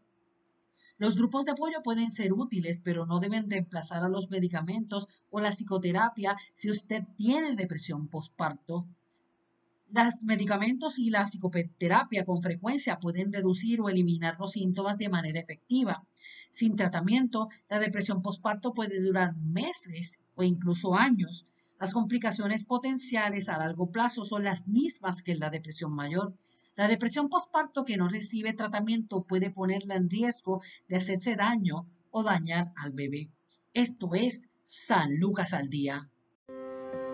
Los 0.96 1.16
grupos 1.16 1.44
de 1.44 1.52
apoyo 1.52 1.82
pueden 1.82 2.10
ser 2.10 2.32
útiles, 2.32 2.80
pero 2.82 3.04
no 3.04 3.18
deben 3.18 3.50
reemplazar 3.50 4.02
a 4.02 4.08
los 4.08 4.30
medicamentos 4.30 5.08
o 5.28 5.40
la 5.40 5.50
psicoterapia 5.50 6.36
si 6.54 6.70
usted 6.70 7.02
tiene 7.16 7.54
depresión 7.56 8.08
postparto. 8.08 8.86
Los 9.88 10.25
medicamentos 10.25 10.99
y 10.99 11.11
la 11.11 11.25
psicoterapia 11.25 12.25
con 12.25 12.42
frecuencia 12.42 12.99
pueden 12.99 13.33
reducir 13.33 13.81
o 13.81 13.88
eliminar 13.88 14.37
los 14.38 14.53
síntomas 14.53 14.99
de 14.99 15.09
manera 15.09 15.40
efectiva. 15.40 16.05
Sin 16.51 16.75
tratamiento, 16.75 17.49
la 17.68 17.79
depresión 17.79 18.20
postparto 18.20 18.75
puede 18.75 19.01
durar 19.01 19.37
meses 19.37 20.18
o 20.35 20.42
incluso 20.42 20.94
años. 20.94 21.46
Las 21.79 21.92
complicaciones 21.92 22.64
potenciales 22.64 23.49
a 23.49 23.59
largo 23.59 23.90
plazo 23.90 24.25
son 24.25 24.44
las 24.44 24.66
mismas 24.66 25.22
que 25.22 25.33
en 25.33 25.40
la 25.40 25.51
depresión 25.51 25.94
mayor. 25.94 26.35
La 26.75 26.88
depresión 26.88 27.29
postparto 27.29 27.85
que 27.85 27.96
no 27.96 28.09
recibe 28.09 28.55
tratamiento 28.55 29.22
puede 29.22 29.51
ponerla 29.51 29.94
en 29.96 30.11
riesgo 30.11 30.62
de 30.88 30.96
hacerse 30.96 31.37
daño 31.37 31.87
o 32.11 32.22
dañar 32.22 32.72
al 32.77 32.92
bebé. 32.92 33.31
Esto 33.72 34.14
es 34.14 34.51
San 34.62 35.16
Lucas 35.16 35.55
al 35.55 35.68
Día. 35.68 36.11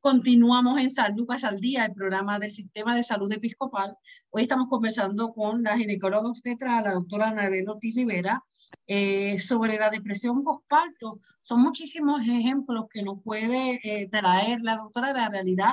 Continuamos 0.00 0.80
en 0.80 0.92
San 0.92 1.16
Lucas 1.16 1.42
al 1.42 1.58
Día, 1.60 1.84
el 1.84 1.92
programa 1.92 2.38
del 2.38 2.52
Sistema 2.52 2.94
de 2.94 3.02
Salud 3.02 3.32
Episcopal. 3.32 3.96
Hoy 4.30 4.42
estamos 4.42 4.68
conversando 4.68 5.32
con 5.32 5.64
la 5.64 5.76
ginecóloga 5.76 6.28
obstetra, 6.28 6.80
la 6.80 6.92
doctora 6.92 7.30
Anabel 7.30 7.68
Ortiz 7.68 7.96
Rivera, 7.96 8.44
eh, 8.86 9.40
sobre 9.40 9.76
la 9.76 9.90
depresión 9.90 10.44
postparto. 10.44 11.18
Son 11.40 11.60
muchísimos 11.60 12.22
ejemplos 12.22 12.84
que 12.88 13.02
nos 13.02 13.20
puede 13.24 13.80
eh, 13.82 14.08
traer 14.08 14.60
la 14.62 14.76
doctora. 14.76 15.12
La 15.12 15.30
realidad 15.30 15.72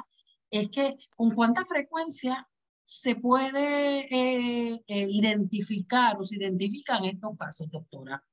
es 0.50 0.70
que 0.70 0.96
con 1.16 1.36
cuánta 1.36 1.64
frecuencia 1.64 2.48
se 2.84 3.16
puede 3.16 4.08
eh, 4.10 4.82
identificar 4.88 6.18
o 6.20 6.24
se 6.24 6.38
identifican 6.38 7.06
estos 7.06 7.38
casos, 7.38 7.70
doctora. 7.70 8.24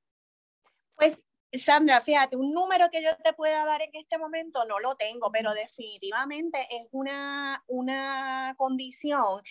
Pues 0.95 1.21
Sandra, 1.53 2.01
fíjate, 2.01 2.35
un 2.35 2.51
número 2.51 2.89
que 2.89 3.03
yo 3.03 3.09
te 3.23 3.33
pueda 3.33 3.63
dar 3.65 3.81
en 3.81 3.91
este 3.93 4.17
momento 4.17 4.65
no 4.65 4.79
lo 4.79 4.95
tengo, 4.95 5.31
pero 5.31 5.53
definitivamente 5.53 6.67
es 6.71 6.87
una, 6.91 7.63
una 7.67 8.55
condición 8.57 9.41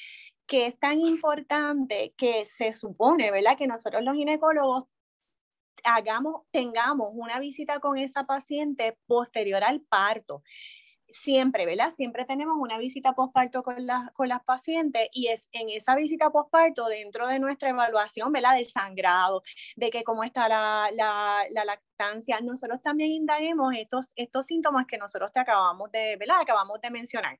que 0.47 0.67
es 0.67 0.79
tan 0.79 1.01
importante 1.01 2.13
que 2.17 2.45
se 2.45 2.73
supone, 2.73 3.31
¿verdad? 3.31 3.57
Que 3.57 3.69
nosotros 3.69 4.03
los 4.03 4.17
ginecólogos 4.17 4.85
hagamos, 5.85 6.43
tengamos 6.51 7.11
una 7.15 7.39
visita 7.39 7.81
con 7.81 7.99
esa 7.99 8.25
paciente 8.25 8.99
posterior 9.07 9.63
al 9.65 9.81
parto 9.81 10.43
siempre, 11.13 11.67
¿verdad? 11.67 11.93
Siempre 11.95 12.25
tenemos 12.25 12.57
una 12.59 12.79
visita 12.79 13.15
postparto 13.15 13.63
con, 13.63 13.77
con 14.15 14.29
las 14.29 14.43
pacientes 14.45 15.09
y 15.13 15.29
es 15.29 15.49
en 15.53 15.71
esa 15.71 15.95
visita 15.95 16.31
postparto, 16.31 16.87
dentro 16.89 17.27
de 17.29 17.39
nuestra 17.39 17.71
evaluación, 17.71 18.33
¿verdad? 18.33 18.55
Del 18.55 18.67
sangrado, 18.67 19.43
de 19.77 19.91
que 19.91 20.05
cómo 20.05 20.25
está 20.25 20.49
la, 20.49 20.89
la, 20.93 21.45
la 21.51 21.65
lactancia, 21.65 22.41
nosotros 22.41 22.83
también 22.83 23.11
indaguemos 23.11 23.75
estos, 23.77 24.11
estos 24.17 24.47
síntomas 24.47 24.87
que 24.87 24.99
nosotros 24.99 25.33
te 25.33 25.41
acabamos 25.41 25.91
de, 25.93 26.17
¿verdad? 26.17 26.41
Acabamos 26.41 26.81
de 26.81 26.91
mencionar. 26.91 27.39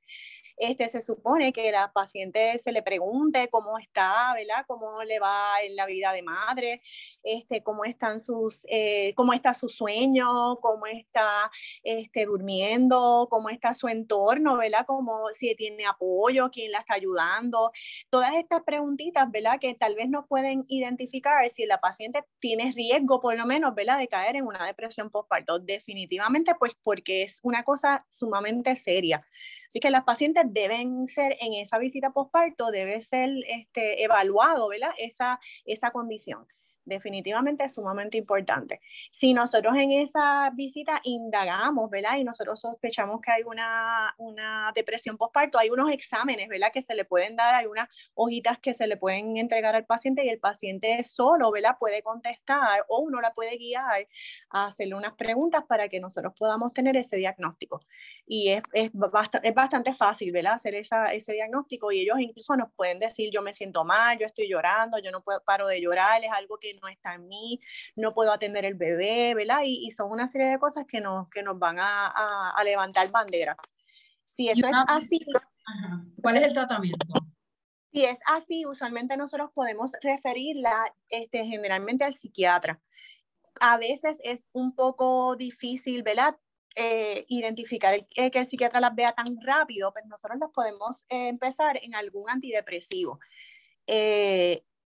Este, 0.57 0.87
se 0.87 1.01
supone 1.01 1.51
que 1.51 1.71
la 1.71 1.91
paciente 1.91 2.57
se 2.59 2.71
le 2.71 2.81
pregunte 2.83 3.49
cómo 3.49 3.77
está, 3.79 4.33
¿verdad? 4.33 4.65
Cómo 4.67 5.03
le 5.03 5.19
va 5.19 5.61
en 5.63 5.75
la 5.75 5.85
vida 5.85 6.11
de 6.11 6.21
madre, 6.21 6.81
este, 7.23 7.63
cómo 7.63 7.85
están 7.85 8.19
sus, 8.19 8.61
eh, 8.67 9.13
cómo 9.15 9.33
está 9.33 9.53
su 9.53 9.69
sueño, 9.69 10.57
cómo 10.61 10.85
está 10.85 11.51
este, 11.83 12.25
durmiendo, 12.25 13.27
cómo 13.29 13.49
está 13.49 13.73
su 13.73 13.87
entorno, 13.87 14.57
¿verdad? 14.57 14.85
Como 14.85 15.29
si 15.33 15.55
tiene 15.55 15.85
apoyo, 15.85 16.49
quién 16.51 16.71
la 16.71 16.79
está 16.79 16.95
ayudando. 16.95 17.71
Todas 18.09 18.33
estas 18.35 18.61
preguntitas, 18.63 19.29
¿verdad? 19.31 19.59
Que 19.59 19.73
tal 19.73 19.95
vez 19.95 20.09
no 20.09 20.27
pueden 20.27 20.65
identificar 20.67 21.47
si 21.49 21.65
la 21.65 21.79
paciente 21.79 22.23
tiene 22.39 22.71
riesgo, 22.75 23.19
por 23.19 23.35
lo 23.37 23.45
menos, 23.45 23.73
¿verdad? 23.75 23.97
De 23.97 24.07
caer 24.07 24.35
en 24.35 24.45
una 24.45 24.65
depresión 24.65 25.09
postparto. 25.09 25.59
Definitivamente, 25.59 26.53
pues 26.59 26.75
porque 26.83 27.23
es 27.23 27.39
una 27.43 27.63
cosa 27.63 28.05
sumamente 28.09 28.75
seria. 28.75 29.25
Así 29.73 29.79
que 29.79 29.89
las 29.89 30.03
pacientes 30.03 30.43
deben 30.49 31.07
ser 31.07 31.35
en 31.41 31.55
esa 31.55 31.79
visita 31.79 32.11
postparto, 32.11 32.69
debe 32.69 33.01
ser 33.01 33.31
este, 33.47 34.03
evaluado, 34.03 34.67
¿verdad? 34.67 34.91
Esa, 34.99 35.39
esa 35.65 35.89
condición 35.89 36.45
definitivamente 36.85 37.63
es 37.63 37.73
sumamente 37.73 38.17
importante. 38.17 38.81
Si 39.11 39.33
nosotros 39.33 39.75
en 39.75 39.91
esa 39.91 40.49
visita 40.53 40.99
indagamos, 41.03 41.89
¿verdad? 41.89 42.17
Y 42.17 42.23
nosotros 42.23 42.59
sospechamos 42.59 43.21
que 43.21 43.31
hay 43.31 43.43
una, 43.43 44.13
una 44.17 44.71
depresión 44.75 45.17
postparto, 45.17 45.57
hay 45.57 45.69
unos 45.69 45.91
exámenes, 45.91 46.47
¿verdad? 46.49 46.71
Que 46.73 46.81
se 46.81 46.95
le 46.95 47.05
pueden 47.05 47.35
dar, 47.35 47.55
hay 47.55 47.65
unas 47.65 47.89
hojitas 48.13 48.59
que 48.59 48.73
se 48.73 48.87
le 48.87 48.97
pueden 48.97 49.37
entregar 49.37 49.75
al 49.75 49.85
paciente 49.85 50.25
y 50.25 50.29
el 50.29 50.39
paciente 50.39 51.03
solo, 51.03 51.51
¿verdad? 51.51 51.77
Puede 51.79 52.01
contestar 52.01 52.85
o 52.87 52.99
uno 52.99 53.21
la 53.21 53.33
puede 53.33 53.57
guiar 53.57 54.07
a 54.49 54.67
hacerle 54.67 54.95
unas 54.95 55.13
preguntas 55.13 55.63
para 55.67 55.89
que 55.89 55.99
nosotros 55.99 56.33
podamos 56.37 56.73
tener 56.73 56.97
ese 56.97 57.17
diagnóstico. 57.17 57.81
Y 58.25 58.49
es, 58.49 58.63
es, 58.73 58.89
bastante, 58.93 59.47
es 59.47 59.55
bastante 59.55 59.93
fácil, 59.93 60.31
¿verdad? 60.31 60.53
Hacer 60.53 60.75
esa, 60.75 61.13
ese 61.13 61.33
diagnóstico 61.33 61.91
y 61.91 62.01
ellos 62.01 62.19
incluso 62.19 62.55
nos 62.55 62.71
pueden 62.73 62.99
decir, 62.99 63.29
yo 63.31 63.41
me 63.41 63.53
siento 63.53 63.83
mal, 63.83 64.17
yo 64.17 64.25
estoy 64.25 64.49
llorando, 64.49 64.97
yo 64.99 65.11
no 65.11 65.21
puedo, 65.21 65.43
paro 65.43 65.67
de 65.67 65.81
llorar, 65.81 66.23
es 66.23 66.31
algo 66.31 66.57
que 66.57 66.72
no 66.81 66.87
está 66.87 67.15
en 67.15 67.27
mí, 67.27 67.59
no 67.95 68.13
puedo 68.13 68.31
atender 68.31 68.65
el 68.65 68.75
bebé, 68.75 69.33
¿verdad? 69.35 69.61
Y, 69.65 69.89
son 69.91 70.11
una 70.11 70.27
serie 70.27 70.47
de 70.47 70.59
cosas 70.59 70.85
que 70.87 71.01
nos, 71.01 71.29
que 71.29 71.43
nos 71.43 71.57
van 71.59 71.77
a, 71.79 72.51
a, 72.51 72.63
levantar 72.63 73.09
bandera. 73.11 73.55
Si 74.23 74.49
eso 74.49 74.67
es 74.67 74.77
así... 74.87 75.19
¿Cuál 76.21 76.37
es 76.37 76.43
el 76.43 76.53
tratamiento? 76.53 77.05
Si 77.93 78.05
es 78.05 78.17
así, 78.25 78.65
usualmente 78.65 79.15
nosotros 79.17 79.51
podemos 79.53 79.91
referirla 80.01 80.93
este, 81.09 81.45
generalmente 81.45 82.03
al 82.03 82.15
psiquiatra. 82.15 82.81
A 83.59 83.77
veces 83.77 84.19
es 84.23 84.47
un 84.51 84.73
poco 84.73 85.35
difícil, 85.35 86.01
¿verdad? 86.01 86.35
Eh, 86.75 87.25
identificar 87.27 88.07
que 88.07 88.31
el 88.33 88.47
psiquiatra 88.47 88.79
las 88.79 88.95
vea 88.95 89.11
tan 89.11 89.39
rápido, 89.41 89.93
pero 89.93 90.07
nosotros 90.07 90.39
las 90.39 90.49
podemos 90.49 91.03
eh, 91.09 91.27
empezar 91.27 91.79
en 91.83 91.93
algún 91.93 92.31
antidepresivo. 92.31 93.19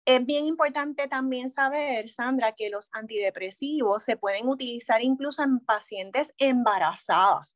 Es 0.06 0.26
bien 0.26 0.46
importante 0.48 1.08
también 1.08 1.50
saber, 1.50 2.10
Sandra, 2.10 2.54
que 2.54 2.70
los 2.70 2.90
antidepresivos 2.92 4.04
se 4.04 4.18
pueden 4.18 4.48
utilizar 4.48 5.04
incluso 5.04 5.44
en 5.44 5.60
pacientes 5.60 6.34
embarazadas. 6.38 7.56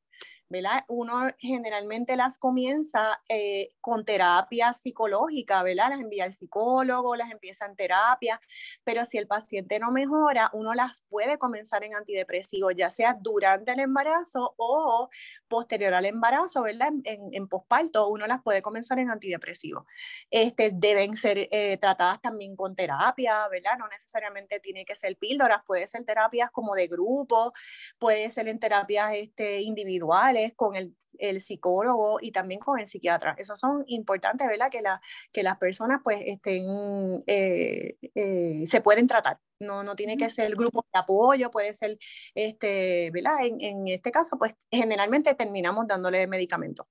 Uno 0.88 1.28
generalmente 1.40 2.16
las 2.16 2.38
comienza 2.38 3.20
eh, 3.30 3.72
con 3.82 4.06
terapia 4.06 4.74
psicológica, 4.74 5.64
¿verdad? 5.64 5.90
Las 5.90 6.00
envía 6.00 6.24
al 6.24 6.34
psicólogo, 6.34 7.16
las 7.16 7.32
empieza 7.32 7.66
en 7.66 7.76
terapia, 7.76 8.40
pero 8.84 9.04
si 9.06 9.18
el 9.18 9.28
paciente 9.28 9.80
no 9.80 9.92
mejora, 9.92 10.50
uno 10.54 10.74
las 10.74 11.04
puede 11.10 11.38
comenzar 11.38 11.84
en 11.84 11.96
antidepresivos, 11.96 12.74
ya 12.76 12.90
sea 12.90 13.18
durante 13.20 13.72
el 13.72 13.80
embarazo 13.80 14.54
o 14.58 15.10
posterior 15.48 15.94
al 15.94 16.06
embarazo, 16.06 16.62
¿verdad? 16.62 16.92
En, 17.04 17.34
en, 17.34 17.48
posparto, 17.48 18.08
uno 18.08 18.28
las 18.28 18.42
puede 18.42 18.62
comenzar 18.62 19.00
en 19.00 19.10
antidepresivos. 19.10 19.86
Este, 20.30 20.72
deben 20.74 21.18
ser 21.18 21.50
eh, 21.52 21.78
tratadas 21.78 22.22
también 22.22 22.56
con 22.56 22.76
terapia, 22.76 23.48
¿verdad? 23.50 23.78
No 23.80 23.88
necesariamente 23.88 24.60
tiene 24.60 24.86
que 24.86 24.96
ser 24.96 25.18
píldoras, 25.18 25.64
puede 25.66 25.88
ser 25.88 26.06
terapias 26.06 26.52
como 26.52 26.76
de 26.76 26.88
grupo, 26.88 27.54
puede 27.98 28.30
ser 28.30 28.48
en 28.48 28.60
terapias 28.60 29.12
este, 29.16 29.62
individuales 29.62 30.35
con 30.56 30.76
el, 30.76 30.96
el 31.18 31.42
psicólogo 31.42 32.20
y 32.22 32.32
también 32.32 32.60
con 32.60 32.80
el 32.80 32.88
psiquiatra. 32.88 33.36
Eso 33.38 33.56
son 33.56 33.84
importantes, 33.88 34.48
¿verdad? 34.48 34.70
Que, 34.70 34.82
la, 34.82 35.02
que 35.32 35.44
las 35.44 35.58
personas 35.58 36.02
pues 36.04 36.22
estén, 36.26 37.24
eh, 37.28 37.98
eh, 38.14 38.66
se 38.68 38.82
pueden 38.82 39.08
tratar. 39.08 39.40
No, 39.60 39.84
no 39.84 39.96
tiene 39.96 40.18
que 40.18 40.30
ser 40.30 40.56
grupo 40.56 40.86
de 40.94 41.00
apoyo, 41.00 41.50
puede 41.50 41.74
ser, 41.74 41.98
este, 42.34 43.10
¿verdad? 43.12 43.46
En, 43.46 43.62
en 43.62 43.88
este 43.88 44.12
caso, 44.12 44.38
pues 44.38 44.54
generalmente 44.70 45.34
terminamos 45.36 45.88
dándole 45.88 46.28
medicamentos. 46.28 46.86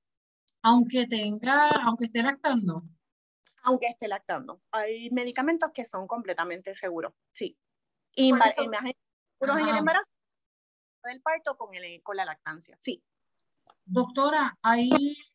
Aunque 0.63 1.07
tenga, 1.07 1.69
aunque 1.85 2.07
esté 2.07 2.23
lactando. 2.23 2.83
Aunque 3.63 3.87
esté 3.89 4.09
lactando. 4.09 4.63
Hay 4.71 5.11
medicamentos 5.11 5.71
que 5.73 5.85
son 5.85 6.07
completamente 6.07 6.75
seguros, 6.75 7.13
sí. 7.33 7.59
Y 8.15 8.33
más, 8.33 8.57
en 8.59 8.73
el 8.73 9.77
embarazo 9.77 10.11
del 11.05 11.21
parto 11.21 11.57
con, 11.59 11.75
el, 11.75 12.03
con 12.03 12.17
la 12.17 12.25
lactancia, 12.25 12.77
sí. 12.81 13.03
Doctora, 13.87 14.59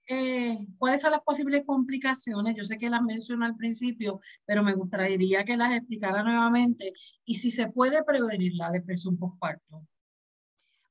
eh, 0.07 0.57
¿cuáles 0.77 1.01
son 1.01 1.11
las 1.11 1.21
posibles 1.21 1.63
complicaciones? 1.65 2.55
Yo 2.55 2.63
sé 2.63 2.79
que 2.79 2.89
las 2.89 3.01
mencionó 3.01 3.45
al 3.45 3.55
principio, 3.55 4.19
pero 4.45 4.63
me 4.63 4.73
gustaría 4.73 5.45
que 5.45 5.55
las 5.55 5.75
explicara 5.75 6.23
nuevamente 6.23 6.93
y 7.25 7.35
si 7.35 7.51
se 7.51 7.67
puede 7.67 8.03
prevenir 8.03 8.53
la 8.55 8.71
depresión 8.71 9.17
postparto. 9.17 9.85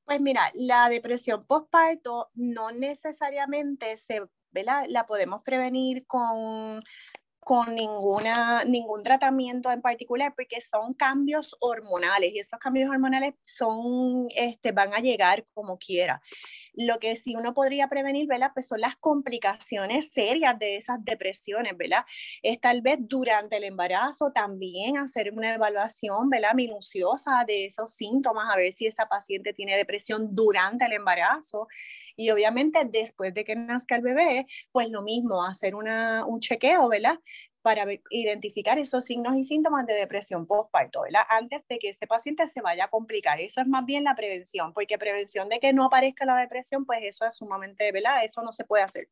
Pues 0.05 0.21
mira, 0.21 0.51
la 0.55 0.89
depresión 0.89 1.43
postparto 1.45 2.29
no 2.33 2.71
necesariamente 2.71 3.97
se, 3.97 4.21
la 4.53 5.05
podemos 5.05 5.43
prevenir 5.43 6.05
con 6.07 6.81
con 7.39 7.73
ninguna, 7.73 8.63
ningún 8.65 9.01
tratamiento 9.01 9.71
en 9.71 9.81
particular 9.81 10.33
porque 10.35 10.61
son 10.61 10.93
cambios 10.93 11.55
hormonales 11.59 12.31
y 12.33 12.37
esos 12.37 12.59
cambios 12.59 12.91
hormonales 12.91 13.33
son, 13.43 14.27
este, 14.35 14.71
van 14.71 14.93
a 14.93 14.99
llegar 14.99 15.47
como 15.53 15.79
quiera. 15.79 16.21
Lo 16.81 16.97
que 16.99 17.17
sí 17.17 17.35
uno 17.35 17.53
podría 17.53 17.89
prevenir, 17.89 18.25
¿verdad? 18.25 18.51
Pues 18.53 18.69
son 18.69 18.79
las 18.79 18.95
complicaciones 18.95 20.11
serias 20.13 20.57
de 20.57 20.77
esas 20.77 21.03
depresiones, 21.03 21.75
¿verdad? 21.75 22.05
Es 22.41 22.61
tal 22.61 22.81
vez 22.81 22.99
durante 23.01 23.57
el 23.57 23.65
embarazo 23.65 24.31
también 24.31 24.97
hacer 24.97 25.33
una 25.33 25.55
evaluación, 25.55 26.29
¿verdad? 26.29 26.53
Minuciosa 26.53 27.43
de 27.45 27.65
esos 27.65 27.93
síntomas, 27.95 28.47
a 28.49 28.55
ver 28.55 28.71
si 28.71 28.87
esa 28.87 29.07
paciente 29.07 29.51
tiene 29.51 29.75
depresión 29.75 30.33
durante 30.33 30.85
el 30.85 30.93
embarazo. 30.93 31.67
Y 32.15 32.29
obviamente 32.31 32.79
después 32.89 33.33
de 33.33 33.43
que 33.43 33.57
nazca 33.57 33.97
el 33.97 34.01
bebé, 34.01 34.45
pues 34.71 34.89
lo 34.89 35.01
mismo, 35.01 35.43
hacer 35.45 35.75
una, 35.75 36.25
un 36.25 36.39
chequeo, 36.39 36.87
¿verdad? 36.87 37.19
Para 37.61 37.85
identificar 38.09 38.79
esos 38.79 39.03
signos 39.03 39.35
y 39.35 39.43
síntomas 39.43 39.85
de 39.85 39.93
depresión 39.93 40.47
postparto, 40.47 41.01
¿verdad? 41.01 41.23
Antes 41.29 41.67
de 41.67 41.77
que 41.77 41.89
ese 41.89 42.07
paciente 42.07 42.47
se 42.47 42.61
vaya 42.61 42.85
a 42.85 42.87
complicar. 42.89 43.41
Eso 43.41 43.61
es 43.61 43.67
más 43.67 43.85
bien 43.85 44.03
la 44.03 44.15
prevención, 44.15 44.73
porque 44.73 44.97
prevención 44.97 45.49
de 45.49 45.59
que 45.59 45.73
no 45.73 45.85
aparezca 45.85 46.25
la 46.25 46.37
depresión, 46.37 46.85
pues 46.85 46.99
eso 47.03 47.25
es 47.25 47.35
sumamente, 47.35 47.91
¿verdad? 47.91 48.23
Eso 48.23 48.41
no 48.41 48.53
se 48.53 48.63
puede 48.63 48.83
hacer. 48.83 49.09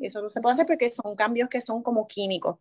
Eso 0.00 0.22
no 0.22 0.28
se 0.28 0.40
puede 0.40 0.54
hacer 0.54 0.66
porque 0.66 0.88
son 0.88 1.16
cambios 1.16 1.48
que 1.48 1.60
son 1.60 1.82
como 1.82 2.06
químicos 2.06 2.58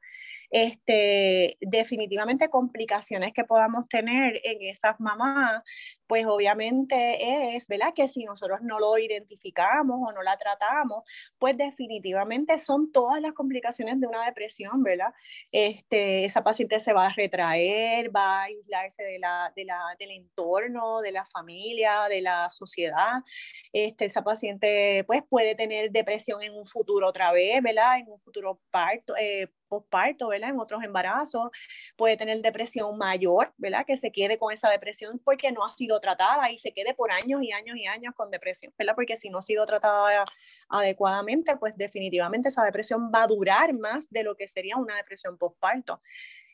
este, 0.51 1.57
definitivamente 1.61 2.49
complicaciones 2.49 3.33
que 3.33 3.45
podamos 3.45 3.87
tener 3.87 4.41
en 4.43 4.61
esas 4.61 4.99
mamás, 4.99 5.63
pues 6.07 6.25
obviamente 6.25 7.55
es, 7.55 7.67
¿verdad? 7.67 7.93
Que 7.95 8.09
si 8.09 8.25
nosotros 8.25 8.59
no 8.61 8.79
lo 8.79 8.97
identificamos 8.97 9.97
o 10.05 10.11
no 10.11 10.21
la 10.23 10.37
tratamos, 10.37 11.03
pues 11.39 11.55
definitivamente 11.55 12.59
son 12.59 12.91
todas 12.91 13.21
las 13.21 13.31
complicaciones 13.31 13.97
de 14.01 14.07
una 14.07 14.25
depresión, 14.25 14.83
¿verdad? 14.83 15.13
Este, 15.53 16.25
esa 16.25 16.43
paciente 16.43 16.81
se 16.81 16.91
va 16.91 17.05
a 17.05 17.13
retraer, 17.13 18.13
va 18.13 18.41
a 18.41 18.43
aislarse 18.43 19.03
de 19.03 19.19
la, 19.19 19.53
de 19.55 19.63
la, 19.63 19.79
del 19.97 20.11
entorno, 20.11 20.99
de 20.99 21.13
la 21.13 21.25
familia, 21.25 22.07
de 22.09 22.21
la 22.21 22.49
sociedad. 22.49 23.23
Este, 23.71 24.03
esa 24.05 24.21
paciente 24.21 25.05
pues 25.05 25.23
puede 25.29 25.55
tener 25.55 25.91
depresión 25.91 26.43
en 26.43 26.53
un 26.53 26.65
futuro 26.65 27.07
otra 27.07 27.31
vez, 27.31 27.63
¿verdad? 27.63 27.99
En 27.99 28.09
un 28.09 28.19
futuro 28.19 28.59
parto, 28.69 29.15
eh, 29.15 29.47
posparto, 29.71 30.27
¿verdad? 30.27 30.49
En 30.49 30.59
otros 30.59 30.83
embarazos, 30.83 31.49
puede 31.95 32.17
tener 32.17 32.41
depresión 32.41 32.97
mayor, 32.97 33.53
¿verdad? 33.57 33.85
Que 33.87 33.95
se 33.95 34.11
quede 34.11 34.37
con 34.37 34.51
esa 34.51 34.69
depresión 34.69 35.19
porque 35.23 35.51
no 35.53 35.65
ha 35.65 35.71
sido 35.71 36.01
tratada 36.01 36.51
y 36.51 36.59
se 36.59 36.73
quede 36.73 36.93
por 36.93 37.09
años 37.11 37.41
y 37.41 37.53
años 37.53 37.77
y 37.77 37.87
años 37.87 38.13
con 38.13 38.29
depresión, 38.29 38.73
¿verdad? 38.77 38.95
Porque 38.95 39.15
si 39.15 39.29
no 39.29 39.37
ha 39.37 39.41
sido 39.41 39.65
tratada 39.65 40.25
adecuadamente, 40.67 41.55
pues 41.55 41.75
definitivamente 41.77 42.49
esa 42.49 42.63
depresión 42.65 43.11
va 43.15 43.23
a 43.23 43.27
durar 43.27 43.73
más 43.73 44.09
de 44.09 44.23
lo 44.23 44.35
que 44.35 44.49
sería 44.49 44.75
una 44.75 44.97
depresión 44.97 45.37
posparto 45.37 46.01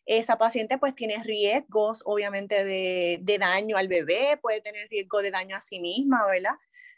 esa 0.07 0.37
paciente 0.37 0.77
pues 0.77 0.95
tiene 0.95 1.21
riesgos 1.21 2.01
obviamente 2.05 2.63
de, 2.63 3.19
de, 3.21 3.37
daño 3.37 3.75
al 3.75 3.89
bebé, 3.89 4.39
puede 4.41 4.61
tener 4.61 4.87
riesgo 4.87 5.21
de 5.21 5.31
daño 5.31 5.57
a 5.57 5.59
sí 5.59 5.81
misma, 5.81 6.25
¿verdad? 6.25 6.53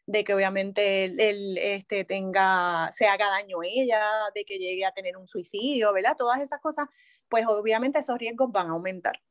De 0.09 0.23
que 0.23 0.33
obviamente 0.33 1.05
él, 1.05 1.55
este, 1.59 2.03
tenga, 2.03 2.89
se 2.91 3.05
haga 3.05 3.29
daño 3.29 3.61
ella, 3.63 4.01
de 4.33 4.43
que 4.43 4.57
llegue 4.57 4.83
a 4.83 4.91
tener 4.91 5.17
un 5.17 5.27
suicidio, 5.27 5.93
¿verdad? 5.93 6.15
Todas 6.17 6.41
esas 6.41 6.59
cosas, 6.59 6.87
pues 7.27 7.45
obviamente 7.45 7.99
esos 7.99 8.17
riesgos 8.17 8.51
van 8.51 8.67
a 8.67 8.71
aumentar. 8.71 9.21